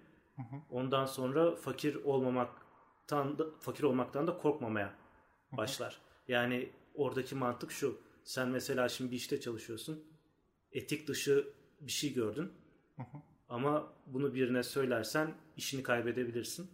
ondan 0.71 1.05
sonra 1.05 1.55
fakir 1.55 1.95
olmamaktan 1.95 3.37
da, 3.39 3.45
fakir 3.59 3.83
olmaktan 3.83 4.27
da 4.27 4.37
korkmamaya 4.37 4.93
başlar. 5.51 6.01
Yani 6.27 6.69
oradaki 6.93 7.35
mantık 7.35 7.71
şu. 7.71 7.97
Sen 8.23 8.49
mesela 8.49 8.89
şimdi 8.89 9.11
bir 9.11 9.15
işte 9.15 9.39
çalışıyorsun. 9.39 10.03
Etik 10.71 11.07
dışı 11.07 11.53
bir 11.81 11.91
şey 11.91 12.13
gördün. 12.13 12.51
Ama 13.49 13.93
bunu 14.07 14.33
birine 14.33 14.63
söylersen 14.63 15.33
işini 15.57 15.83
kaybedebilirsin. 15.83 16.69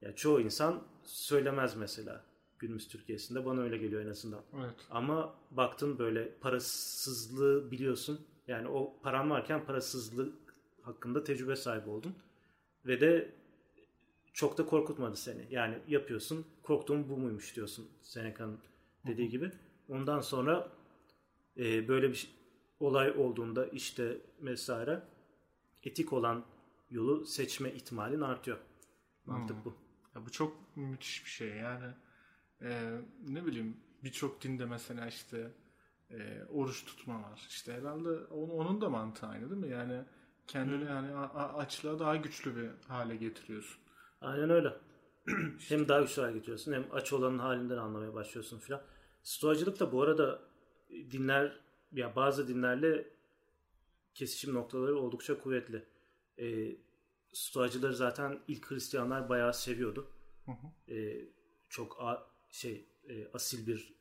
Ya 0.00 0.14
çoğu 0.16 0.40
insan 0.40 0.82
söylemez 1.04 1.76
mesela 1.76 2.24
günümüz 2.58 2.88
Türkiye'sinde 2.88 3.44
bana 3.46 3.60
öyle 3.60 3.78
geliyor 3.78 4.02
en 4.04 4.10
azından. 4.10 4.40
Evet. 4.56 4.74
Ama 4.90 5.34
baktın 5.50 5.98
böyle 5.98 6.34
parasızlığı 6.34 7.70
biliyorsun. 7.70 8.20
Yani 8.46 8.68
o 8.68 9.00
paran 9.02 9.30
varken 9.30 9.64
parasızlık 9.64 10.34
hakkında 10.82 11.24
tecrübe 11.24 11.56
sahibi 11.56 11.90
oldun. 11.90 12.14
Ve 12.86 13.00
de 13.00 13.32
çok 14.32 14.58
da 14.58 14.66
korkutmadı 14.66 15.16
seni. 15.16 15.46
Yani 15.50 15.78
yapıyorsun, 15.88 16.46
korktuğum 16.62 17.08
bu 17.08 17.16
muymuş 17.16 17.56
diyorsun 17.56 17.88
Seneca'nın 18.02 18.58
dediği 19.06 19.28
gibi. 19.28 19.50
Ondan 19.88 20.20
sonra 20.20 20.68
e, 21.56 21.88
böyle 21.88 22.08
bir 22.08 22.14
şey- 22.14 22.30
olay 22.80 23.10
olduğunda 23.10 23.66
işte 23.66 24.18
vesaire 24.40 25.02
etik 25.84 26.12
olan 26.12 26.44
yolu 26.90 27.26
seçme 27.26 27.72
ihtimalin 27.72 28.20
artıyor. 28.20 28.58
Mantık 29.26 29.56
Hmm. 29.56 29.64
bu. 29.64 29.74
Ya 30.14 30.26
bu 30.26 30.30
çok 30.30 30.76
müthiş 30.76 31.24
bir 31.24 31.30
şey 31.30 31.48
yani 31.48 31.86
e, 32.62 32.98
ne 33.28 33.46
bileyim 33.46 33.76
birçok 34.04 34.42
dinde 34.42 34.64
mesela 34.66 35.06
işte 35.06 35.50
e, 36.10 36.44
oruç 36.52 36.84
tutma 36.84 37.22
var 37.22 37.46
işte 37.48 37.72
herhalde 37.72 38.08
onun, 38.10 38.50
onun 38.50 38.80
da 38.80 38.88
mantığı 38.90 39.26
aynı 39.26 39.50
değil 39.50 39.60
mi 39.62 39.68
yani 39.70 40.04
kendini 40.46 40.84
yani 40.84 41.14
a- 41.14 41.34
a- 41.34 41.58
açlığa 41.58 41.98
daha 41.98 42.16
güçlü 42.16 42.56
bir 42.56 42.70
hale 42.88 43.16
getiriyorsun. 43.16 43.80
Aynen 44.20 44.50
öyle. 44.50 44.72
hem 45.68 45.88
daha 45.88 46.00
güçlü 46.00 46.22
hale 46.22 46.32
getiriyorsun 46.32 46.72
hem 46.72 46.86
aç 46.92 47.12
olanın 47.12 47.38
halinden 47.38 47.76
anlamaya 47.78 48.14
başlıyorsun 48.14 48.58
filan. 48.58 48.82
Stoacılık 49.22 49.80
da 49.80 49.92
bu 49.92 50.02
arada 50.02 50.42
dinler 50.90 51.60
ya 51.92 52.16
bazı 52.16 52.48
dinlerle 52.48 53.08
kesişim 54.14 54.54
noktaları 54.54 54.98
oldukça 54.98 55.40
kuvvetli. 55.40 55.84
E, 56.38 56.76
Stoacıları 57.32 57.96
zaten 57.96 58.40
ilk 58.48 58.70
Hristiyanlar 58.70 59.28
bayağı 59.28 59.54
seviyordu. 59.54 60.10
Hı 60.46 60.52
hı. 60.52 60.92
E, 60.94 61.28
çok 61.68 61.96
a- 62.00 62.26
şey 62.50 62.86
e, 63.08 63.28
asil 63.34 63.66
bir 63.66 63.94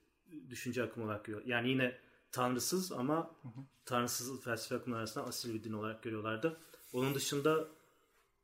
düşünce 0.50 0.84
akımı 0.84 1.06
olarak 1.06 1.26
görüyor. 1.26 1.46
Yani 1.46 1.70
yine 1.70 1.98
tanrısız 2.32 2.92
ama 2.92 3.36
tanrısız 3.86 4.44
felsefe 4.44 4.76
akımları 4.76 5.00
arasında 5.00 5.26
asil 5.26 5.54
bir 5.54 5.64
din 5.64 5.74
olarak 5.74 6.04
görüyorlardı. 6.04 6.58
Onun 6.94 7.16
dışında 7.16 7.68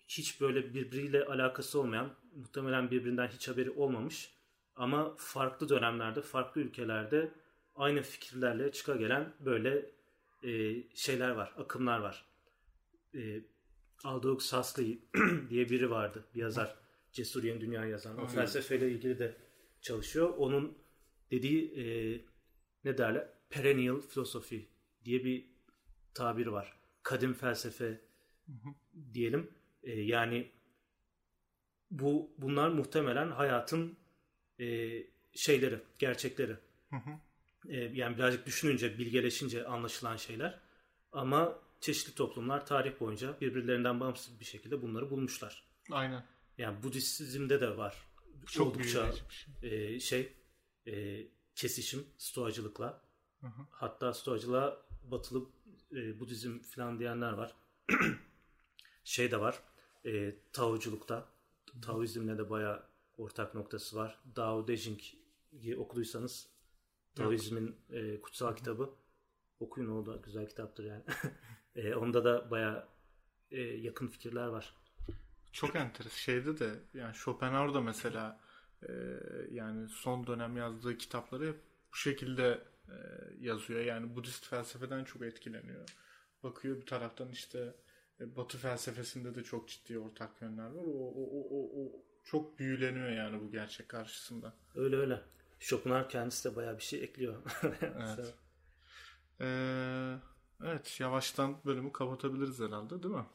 hiç 0.07 0.41
böyle 0.41 0.73
birbiriyle 0.73 1.25
alakası 1.25 1.79
olmayan, 1.79 2.13
muhtemelen 2.35 2.91
birbirinden 2.91 3.27
hiç 3.27 3.47
haberi 3.47 3.71
olmamış 3.71 4.33
ama 4.75 5.15
farklı 5.17 5.69
dönemlerde, 5.69 6.21
farklı 6.21 6.61
ülkelerde 6.61 7.31
aynı 7.75 8.01
fikirlerle 8.01 8.71
çıka 8.71 8.95
gelen 8.95 9.33
böyle 9.39 9.91
e, 10.43 10.83
şeyler 10.95 11.29
var, 11.29 11.53
akımlar 11.57 11.99
var. 11.99 12.25
E, 13.15 13.41
Aldous 14.03 14.53
Huxley 14.53 14.99
diye 15.49 15.69
biri 15.69 15.89
vardı, 15.91 16.25
bir 16.35 16.41
yazar. 16.41 16.75
Cesur 17.11 17.43
Yeni 17.43 17.61
Dünya 17.61 17.85
yazan. 17.85 18.17
O 18.17 18.27
felsefeyle 18.27 18.91
ilgili 18.91 19.19
de 19.19 19.37
çalışıyor. 19.81 20.33
Onun 20.37 20.77
dediği 21.31 21.73
e, 21.79 21.85
ne 22.83 22.97
derler? 22.97 23.29
Perennial 23.49 24.01
philosophy 24.01 24.61
diye 25.05 25.23
bir 25.23 25.45
tabir 26.13 26.47
var. 26.47 26.77
Kadim 27.03 27.33
felsefe 27.33 28.01
diyelim. 29.13 29.51
E, 29.83 30.01
yani 30.01 30.51
bu 31.91 32.31
bunlar 32.37 32.69
muhtemelen 32.69 33.31
hayatın 33.31 33.97
e, 34.59 34.89
şeyleri, 35.33 35.79
gerçekleri. 35.99 36.57
E, 37.69 37.77
yani 37.77 38.17
birazcık 38.17 38.45
düşününce, 38.45 38.97
bilgeleşince 38.97 39.65
anlaşılan 39.65 40.15
şeyler. 40.15 40.59
Ama 41.11 41.59
çeşitli 41.81 42.15
toplumlar 42.15 42.65
tarih 42.65 42.99
boyunca 42.99 43.41
birbirlerinden 43.41 43.99
bağımsız 43.99 44.39
bir 44.39 44.45
şekilde 44.45 44.81
bunları 44.81 45.09
bulmuşlar. 45.09 45.63
Aynen. 45.91 46.25
Yani 46.57 46.83
Budizm'de 46.83 47.61
de 47.61 47.77
var. 47.77 47.95
Çok 48.47 48.67
Oldukça 48.67 49.11
şey. 49.61 49.95
e, 49.95 49.99
şey 49.99 50.33
e, 50.87 51.25
kesişim 51.55 52.05
stoacılıkla. 52.17 53.01
Hı 53.41 53.47
hı. 53.47 53.61
Hatta 53.69 54.13
stoacılığa 54.13 54.85
batılı 55.03 55.45
e, 55.91 56.19
Budizm 56.19 56.59
falan 56.59 56.99
diyenler 56.99 57.33
var. 57.33 57.55
şey 59.03 59.31
de 59.31 59.39
var. 59.39 59.59
E, 60.05 60.35
Taoculukta. 60.53 61.25
Taoizmle 61.81 62.37
de 62.37 62.49
bayağı 62.49 62.83
ortak 63.17 63.55
noktası 63.55 63.95
var. 63.95 64.19
Dao 64.35 64.67
De 64.67 64.77
Jing'i 64.77 65.77
okuduysanız 65.77 66.52
Taoizmin 67.15 67.75
e, 67.89 68.21
kutsal 68.21 68.55
kitabı 68.55 68.95
okuyun 69.59 69.89
o 69.89 70.05
da 70.05 70.15
güzel 70.15 70.47
kitaptır 70.47 70.85
yani. 70.85 71.03
e, 71.75 71.95
onda 71.95 72.25
da 72.25 72.51
bayağı 72.51 72.87
e, 73.51 73.61
yakın 73.61 74.07
fikirler 74.07 74.47
var. 74.47 74.75
Çok 75.51 75.75
enteresan. 75.75 76.17
Şeyde 76.17 76.59
de 76.59 76.79
yani 76.93 77.15
Schopenhauer 77.15 77.73
da 77.73 77.81
mesela 77.81 78.39
e, 78.89 78.93
yani 79.51 79.89
son 79.89 80.27
dönem 80.27 80.57
yazdığı 80.57 80.97
kitapları 80.97 81.47
hep 81.47 81.59
bu 81.91 81.95
şekilde 81.95 82.61
e, 82.89 82.95
yazıyor. 83.39 83.79
Yani 83.79 84.15
Budist 84.15 84.45
felsefeden 84.45 85.03
çok 85.03 85.21
etkileniyor. 85.21 85.89
Bakıyor 86.43 86.77
bir 86.81 86.85
taraftan 86.85 87.29
işte 87.29 87.75
e, 88.19 88.35
Batı 88.35 88.57
felsefesinde 88.57 89.35
de 89.35 89.43
çok 89.43 89.69
ciddi 89.69 89.99
ortak 89.99 90.41
yönler 90.41 90.65
var. 90.65 90.83
O, 90.85 90.91
o, 90.91 91.23
o, 91.23 91.47
o, 91.49 91.83
o 91.83 91.91
çok 92.23 92.59
büyüleniyor 92.59 93.09
yani 93.09 93.41
bu 93.41 93.51
gerçek 93.51 93.89
karşısında. 93.89 94.53
Öyle 94.75 94.95
öyle. 94.95 95.21
Schopenhauer 95.63 96.09
kendisi 96.09 96.51
de 96.51 96.55
bayağı 96.55 96.77
bir 96.77 96.83
şey 96.83 97.03
ekliyor. 97.03 97.35
Evet. 97.81 98.33
Ee, 99.41 100.15
evet 100.63 100.99
yavaştan 100.99 101.57
bölümü 101.65 101.91
kapatabiliriz 101.91 102.59
herhalde 102.59 103.03
değil 103.03 103.15
mi? 103.15 103.25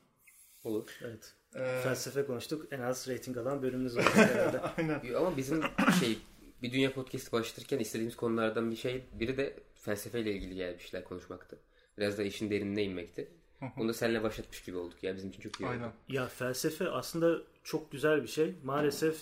Olur. 0.64 0.98
evet. 1.02 1.34
Ee, 1.54 1.80
Felsefe 1.82 2.26
konuştuk. 2.26 2.66
En 2.72 2.80
az 2.80 3.08
rating 3.08 3.36
alan 3.36 3.62
bölümümüz 3.62 3.96
oldu 3.96 4.04
herhalde. 4.14 4.60
Aynen. 4.60 5.14
Ama 5.14 5.36
bizim 5.36 5.62
şey 6.00 6.18
bir 6.62 6.72
dünya 6.72 6.92
podcast 6.92 7.32
başlatırken 7.32 7.78
istediğimiz 7.78 8.16
konulardan 8.16 8.70
bir 8.70 8.76
şey 8.76 9.04
biri 9.12 9.36
de 9.36 9.60
felsefeyle 9.74 10.32
ilgili 10.32 10.54
yani 10.54 10.78
bir 10.78 10.82
şeyler 10.82 11.04
konuşmaktı. 11.08 11.58
Biraz 11.98 12.18
da 12.18 12.22
işin 12.22 12.50
derinine 12.50 12.82
inmekti. 12.82 13.32
Bunu 13.76 13.88
da 13.88 13.92
seninle 13.94 14.22
başlatmış 14.22 14.62
gibi 14.64 14.76
olduk. 14.76 15.02
Yani 15.02 15.16
bizim 15.16 15.30
için 15.30 15.40
çok 15.40 15.60
iyi 15.60 15.64
oldu. 15.64 15.70
Aynen. 15.72 15.92
ya 16.08 16.26
felsefe 16.28 16.88
aslında 16.88 17.42
çok 17.64 17.92
güzel 17.92 18.22
bir 18.22 18.28
şey. 18.28 18.54
Maalesef 18.64 19.18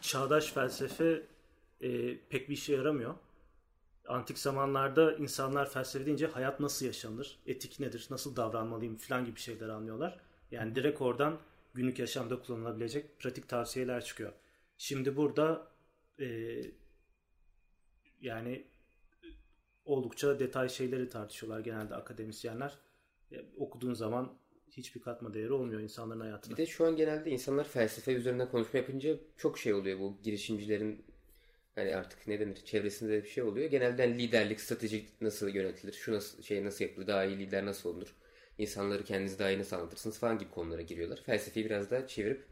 çağdaş 0.00 0.52
felsefe 0.52 1.22
e, 1.80 2.18
pek 2.18 2.48
bir 2.48 2.54
işe 2.54 2.72
yaramıyor. 2.72 3.14
Antik 4.08 4.38
zamanlarda 4.38 5.16
insanlar 5.16 5.70
felsefe 5.70 6.06
deyince 6.06 6.26
hayat 6.26 6.60
nasıl 6.60 6.86
yaşanır, 6.86 7.38
etik 7.46 7.80
nedir, 7.80 8.06
nasıl 8.10 8.36
davranmalıyım 8.36 8.96
falan 8.96 9.24
gibi 9.24 9.40
şeyler 9.40 9.68
anlıyorlar. 9.68 10.20
Yani 10.50 10.74
direkt 10.74 11.00
oradan 11.00 11.38
günlük 11.74 11.98
yaşamda 11.98 12.42
kullanılabilecek 12.42 13.18
pratik 13.18 13.48
tavsiyeler 13.48 14.04
çıkıyor. 14.04 14.32
Şimdi 14.78 15.16
burada 15.16 15.68
e, 16.20 16.60
yani 18.20 18.66
oldukça 19.84 20.38
detay 20.38 20.68
şeyleri 20.68 21.08
tartışıyorlar 21.08 21.60
genelde 21.60 21.94
akademisyenler. 21.94 22.78
E, 23.32 23.44
okuduğun 23.56 23.94
zaman 23.94 24.32
hiçbir 24.70 25.00
katma 25.00 25.34
değeri 25.34 25.52
olmuyor 25.52 25.80
insanların 25.80 26.20
hayatına. 26.20 26.52
Bir 26.52 26.56
de 26.56 26.66
şu 26.66 26.86
an 26.86 26.96
genelde 26.96 27.30
insanlar 27.30 27.64
felsefe 27.64 28.12
üzerinden 28.12 28.50
konuşma 28.50 28.78
yapınca 28.78 29.16
çok 29.36 29.58
şey 29.58 29.74
oluyor 29.74 29.98
bu 29.98 30.18
girişimcilerin 30.22 31.04
hani 31.80 31.96
artık 31.96 32.26
ne 32.26 32.40
denir 32.40 32.56
çevresinde 32.64 33.12
de 33.12 33.22
bir 33.22 33.28
şey 33.28 33.42
oluyor. 33.42 33.70
Genelde 33.70 34.06
hani 34.06 34.18
liderlik, 34.18 34.60
strateji 34.60 35.06
nasıl 35.20 35.48
yönetilir, 35.48 35.92
şu 35.92 36.12
nasıl 36.12 36.42
şey 36.42 36.64
nasıl 36.64 36.84
yapılır, 36.84 37.06
daha 37.06 37.24
iyi 37.24 37.38
lider 37.38 37.66
nasıl 37.66 37.90
olunur, 37.90 38.14
insanları 38.58 39.04
kendinizi 39.04 39.38
daha 39.38 39.50
iyi 39.50 39.58
nasıl 39.58 39.76
anlatırsınız 39.76 40.18
falan 40.18 40.38
gibi 40.38 40.50
konulara 40.50 40.82
giriyorlar. 40.82 41.22
Felsefeyi 41.22 41.66
biraz 41.66 41.90
daha 41.90 42.06
çevirip 42.06 42.46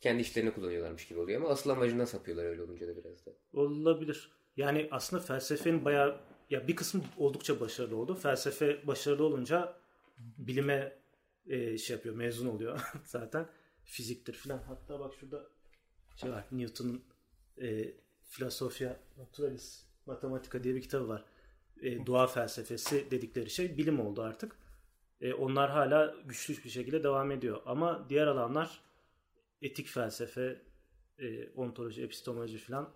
kendi 0.00 0.22
işlerine 0.22 0.50
kullanıyorlarmış 0.50 1.08
gibi 1.08 1.20
oluyor 1.20 1.40
ama 1.40 1.50
asıl 1.50 1.70
amacından 1.70 2.04
sapıyorlar 2.04 2.44
öyle 2.44 2.62
olunca 2.62 2.88
da 2.88 2.96
biraz 2.96 3.26
da. 3.26 3.32
Olabilir. 3.52 4.32
Yani 4.56 4.88
aslında 4.90 5.22
felsefenin 5.22 5.84
bayağı 5.84 6.20
ya 6.50 6.68
bir 6.68 6.76
kısmı 6.76 7.02
oldukça 7.16 7.60
başarılı 7.60 7.96
oldu. 7.96 8.14
Felsefe 8.14 8.86
başarılı 8.86 9.24
olunca 9.24 9.76
bilime 10.18 10.98
e, 11.46 11.78
şey 11.78 11.96
yapıyor, 11.96 12.14
mezun 12.14 12.46
oluyor 12.46 12.80
zaten. 13.04 13.48
Fiziktir 13.84 14.34
filan. 14.34 14.58
Hatta 14.58 15.00
bak 15.00 15.14
şurada 15.20 15.46
şey 16.16 16.30
var. 16.30 16.44
Newton'un 16.52 17.04
e, 17.62 17.92
Philosophia 18.34 18.96
Naturalis 19.18 19.84
Mathematica 20.06 20.64
diye 20.64 20.74
bir 20.74 20.82
kitabı 20.82 21.08
var. 21.08 21.24
E, 21.82 22.06
doğa 22.06 22.26
felsefesi 22.26 23.10
dedikleri 23.10 23.50
şey 23.50 23.76
bilim 23.78 24.00
oldu 24.00 24.22
artık. 24.22 24.56
E, 25.20 25.34
onlar 25.34 25.70
hala 25.70 26.16
güçlü 26.24 26.64
bir 26.64 26.70
şekilde 26.70 27.04
devam 27.04 27.30
ediyor. 27.30 27.62
Ama 27.66 28.06
diğer 28.08 28.26
alanlar 28.26 28.80
etik 29.62 29.86
felsefe, 29.86 30.62
e, 31.18 31.48
ontoloji, 31.50 32.02
epistemoloji 32.02 32.58
filan 32.58 32.94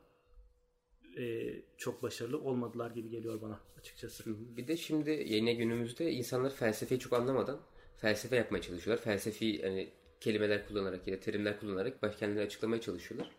e, 1.19 1.55
çok 1.77 2.03
başarılı 2.03 2.41
olmadılar 2.41 2.91
gibi 2.91 3.09
geliyor 3.09 3.43
bana 3.43 3.61
açıkçası. 3.79 4.25
Bir 4.57 4.69
de 4.69 4.77
şimdi 4.77 5.11
yine 5.11 5.55
günümüzde 5.55 6.13
insanlar 6.13 6.51
felsefeyi 6.51 7.01
çok 7.01 7.13
anlamadan 7.13 7.61
felsefe 7.97 8.37
yapmaya 8.37 8.63
çalışıyorlar. 8.63 9.05
Felsefi 9.05 9.63
hani 9.63 9.93
kelimeler 10.21 10.69
kullanarak 10.69 11.09
ya 11.09 11.17
da 11.17 11.21
terimler 11.21 11.61
kullanarak 11.61 12.01
kendilerini 12.01 12.47
açıklamaya 12.47 12.81
çalışıyorlar. 12.81 13.31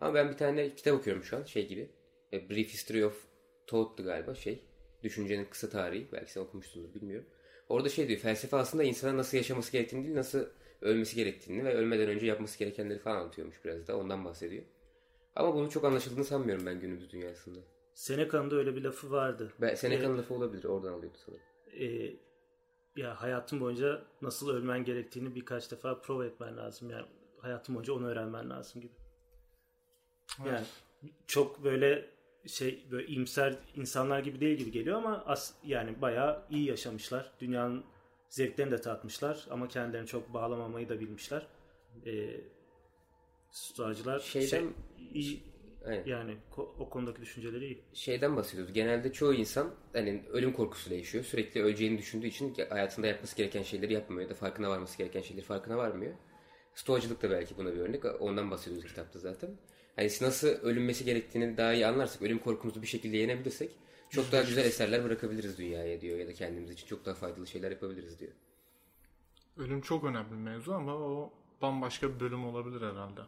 Ama 0.00 0.14
ben 0.14 0.28
bir 0.30 0.36
tane 0.36 0.74
kitap 0.74 0.94
okuyorum 0.94 1.24
şu 1.24 1.36
an 1.36 1.42
şey 1.42 1.68
gibi. 1.68 1.90
A 2.32 2.36
Brief 2.36 2.68
History 2.68 3.04
of 3.04 3.24
Thought'tu 3.66 4.04
galiba 4.04 4.34
şey. 4.34 4.64
Düşüncenin 5.02 5.44
kısa 5.44 5.68
tarihi. 5.68 6.08
Belki 6.12 6.32
sen 6.32 6.40
okumuşsundur 6.40 6.94
bilmiyorum. 6.94 7.26
Orada 7.68 7.88
şey 7.88 8.08
diyor 8.08 8.20
felsefe 8.20 8.56
aslında 8.56 8.84
insana 8.84 9.16
nasıl 9.16 9.36
yaşaması 9.36 9.72
gerektiğini 9.72 10.04
değil 10.04 10.16
nasıl 10.16 10.46
ölmesi 10.82 11.16
gerektiğini 11.16 11.64
ve 11.64 11.74
ölmeden 11.74 12.08
önce 12.08 12.26
yapması 12.26 12.58
gerekenleri 12.58 12.98
falan 12.98 13.16
anlatıyormuş 13.16 13.64
biraz 13.64 13.86
da 13.86 13.96
ondan 13.96 14.24
bahsediyor. 14.24 14.62
Ama 15.36 15.54
bunun 15.54 15.68
çok 15.68 15.84
anlaşıldığını 15.84 16.24
sanmıyorum 16.24 16.66
ben 16.66 16.80
günümüz 16.80 17.10
dünyasında. 17.10 17.60
Seneca'nın 17.94 18.50
da 18.50 18.56
öyle 18.56 18.76
bir 18.76 18.82
lafı 18.82 19.10
vardı. 19.10 19.52
Ben, 19.60 19.74
Seneca'nın 19.74 20.18
lafı 20.18 20.34
olabilir 20.34 20.64
oradan 20.64 20.92
alıyordu 20.92 21.18
sanırım. 21.26 21.42
E, 21.80 22.16
ya 22.96 23.22
hayatın 23.22 23.60
boyunca 23.60 24.02
nasıl 24.22 24.50
ölmen 24.50 24.84
gerektiğini 24.84 25.34
birkaç 25.34 25.70
defa 25.70 26.00
prova 26.00 26.26
etmen 26.26 26.56
lazım. 26.56 26.90
Yani 26.90 27.06
hayatın 27.38 27.74
boyunca 27.74 27.92
onu 27.92 28.08
öğrenmen 28.08 28.50
lazım 28.50 28.82
gibi. 28.82 28.92
Yani 30.46 30.66
çok 31.26 31.64
böyle 31.64 32.06
şey 32.46 32.84
böyle 32.90 33.06
iyimser 33.06 33.56
insanlar 33.76 34.18
gibi 34.20 34.40
değil 34.40 34.58
gibi 34.58 34.70
geliyor 34.70 34.96
ama 34.98 35.24
as, 35.26 35.54
yani 35.64 36.00
bayağı 36.02 36.42
iyi 36.50 36.64
yaşamışlar. 36.66 37.32
Dünyanın 37.40 37.84
zevklerini 38.28 38.72
de 38.72 38.80
tatmışlar 38.80 39.46
ama 39.50 39.68
kendilerini 39.68 40.06
çok 40.06 40.34
bağlamamayı 40.34 40.88
da 40.88 41.00
bilmişler. 41.00 41.46
E, 42.06 42.40
stoğacılar 43.50 44.18
Şeyden- 44.18 44.48
şey, 44.48 44.64
iyi, 45.14 45.42
Aynen. 45.86 46.04
yani 46.06 46.36
o 46.56 46.90
konudaki 46.90 47.20
düşünceleri 47.22 47.64
iyi. 47.66 47.82
şeyden 47.94 48.36
bahsediyoruz. 48.36 48.72
Genelde 48.72 49.12
çoğu 49.12 49.34
insan 49.34 49.74
hani 49.92 50.24
ölüm 50.32 50.52
korkusuyla 50.52 50.98
yaşıyor. 50.98 51.24
Sürekli 51.24 51.62
öleceğini 51.62 51.98
düşündüğü 51.98 52.26
için 52.26 52.54
hayatında 52.70 53.06
yapması 53.06 53.36
gereken 53.36 53.62
şeyleri 53.62 53.92
yapmıyor 53.92 54.22
ya 54.22 54.28
da 54.30 54.34
farkına 54.34 54.70
varması 54.70 54.98
gereken 54.98 55.20
şeyleri 55.20 55.44
farkına 55.46 55.76
varmıyor. 55.76 56.12
Stoacılık 56.74 57.22
da 57.22 57.30
belki 57.30 57.56
buna 57.56 57.72
bir 57.74 57.78
örnek. 57.80 58.04
Ondan 58.20 58.50
bahsediyoruz 58.50 58.88
kitapta 58.88 59.18
zaten. 59.18 59.50
Hani 59.96 60.10
nasıl 60.20 60.48
ölünmesi 60.48 61.04
gerektiğini 61.04 61.56
daha 61.56 61.72
iyi 61.74 61.86
anlarsak, 61.86 62.22
ölüm 62.22 62.38
korkumuzu 62.38 62.82
bir 62.82 62.86
şekilde 62.86 63.16
yenebilirsek 63.16 63.70
çok 64.10 64.32
daha 64.32 64.42
güzel 64.42 64.64
eserler 64.64 65.04
bırakabiliriz 65.04 65.58
dünyaya 65.58 66.00
diyor 66.00 66.18
ya 66.18 66.26
da 66.26 66.32
kendimiz 66.32 66.70
için 66.70 66.86
çok 66.86 67.04
daha 67.06 67.14
faydalı 67.14 67.46
şeyler 67.46 67.70
yapabiliriz 67.70 68.18
diyor. 68.20 68.32
Ölüm 69.56 69.80
çok 69.80 70.04
önemli 70.04 70.30
bir 70.30 70.36
mevzu 70.36 70.72
ama 70.72 70.94
o 70.94 71.32
bambaşka 71.62 72.14
bir 72.14 72.20
bölüm 72.20 72.44
olabilir 72.44 72.80
herhalde. 72.80 73.20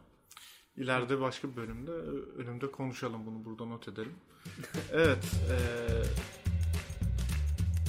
İleride 0.77 1.19
başka 1.19 1.51
bir 1.51 1.55
bölümde 1.55 1.91
ö- 1.91 2.35
ölümde 2.37 2.71
konuşalım 2.71 3.25
bunu 3.25 3.45
burada 3.45 3.65
not 3.65 3.87
edelim. 3.87 4.13
evet. 4.91 5.23
eee, 5.49 6.03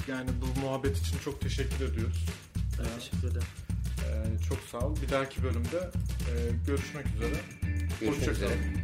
yani 0.07 0.29
bu 0.41 0.59
muhabbet 0.59 0.97
için 0.97 1.17
çok 1.17 1.41
teşekkür 1.41 1.85
ediyoruz. 1.85 2.25
Ben 2.79 2.99
teşekkür 2.99 3.27
ederim. 3.27 3.47
Eee, 4.01 4.39
çok 4.49 4.59
sağ 4.59 4.79
ol. 4.79 4.95
Bir 5.01 5.09
dahaki 5.09 5.43
bölümde 5.43 5.89
eee, 6.27 6.51
görüşmek 6.67 7.05
üzere. 7.15 7.35
Beautiful 7.99 8.17
Push 8.17 8.27
yourself. 8.27 8.75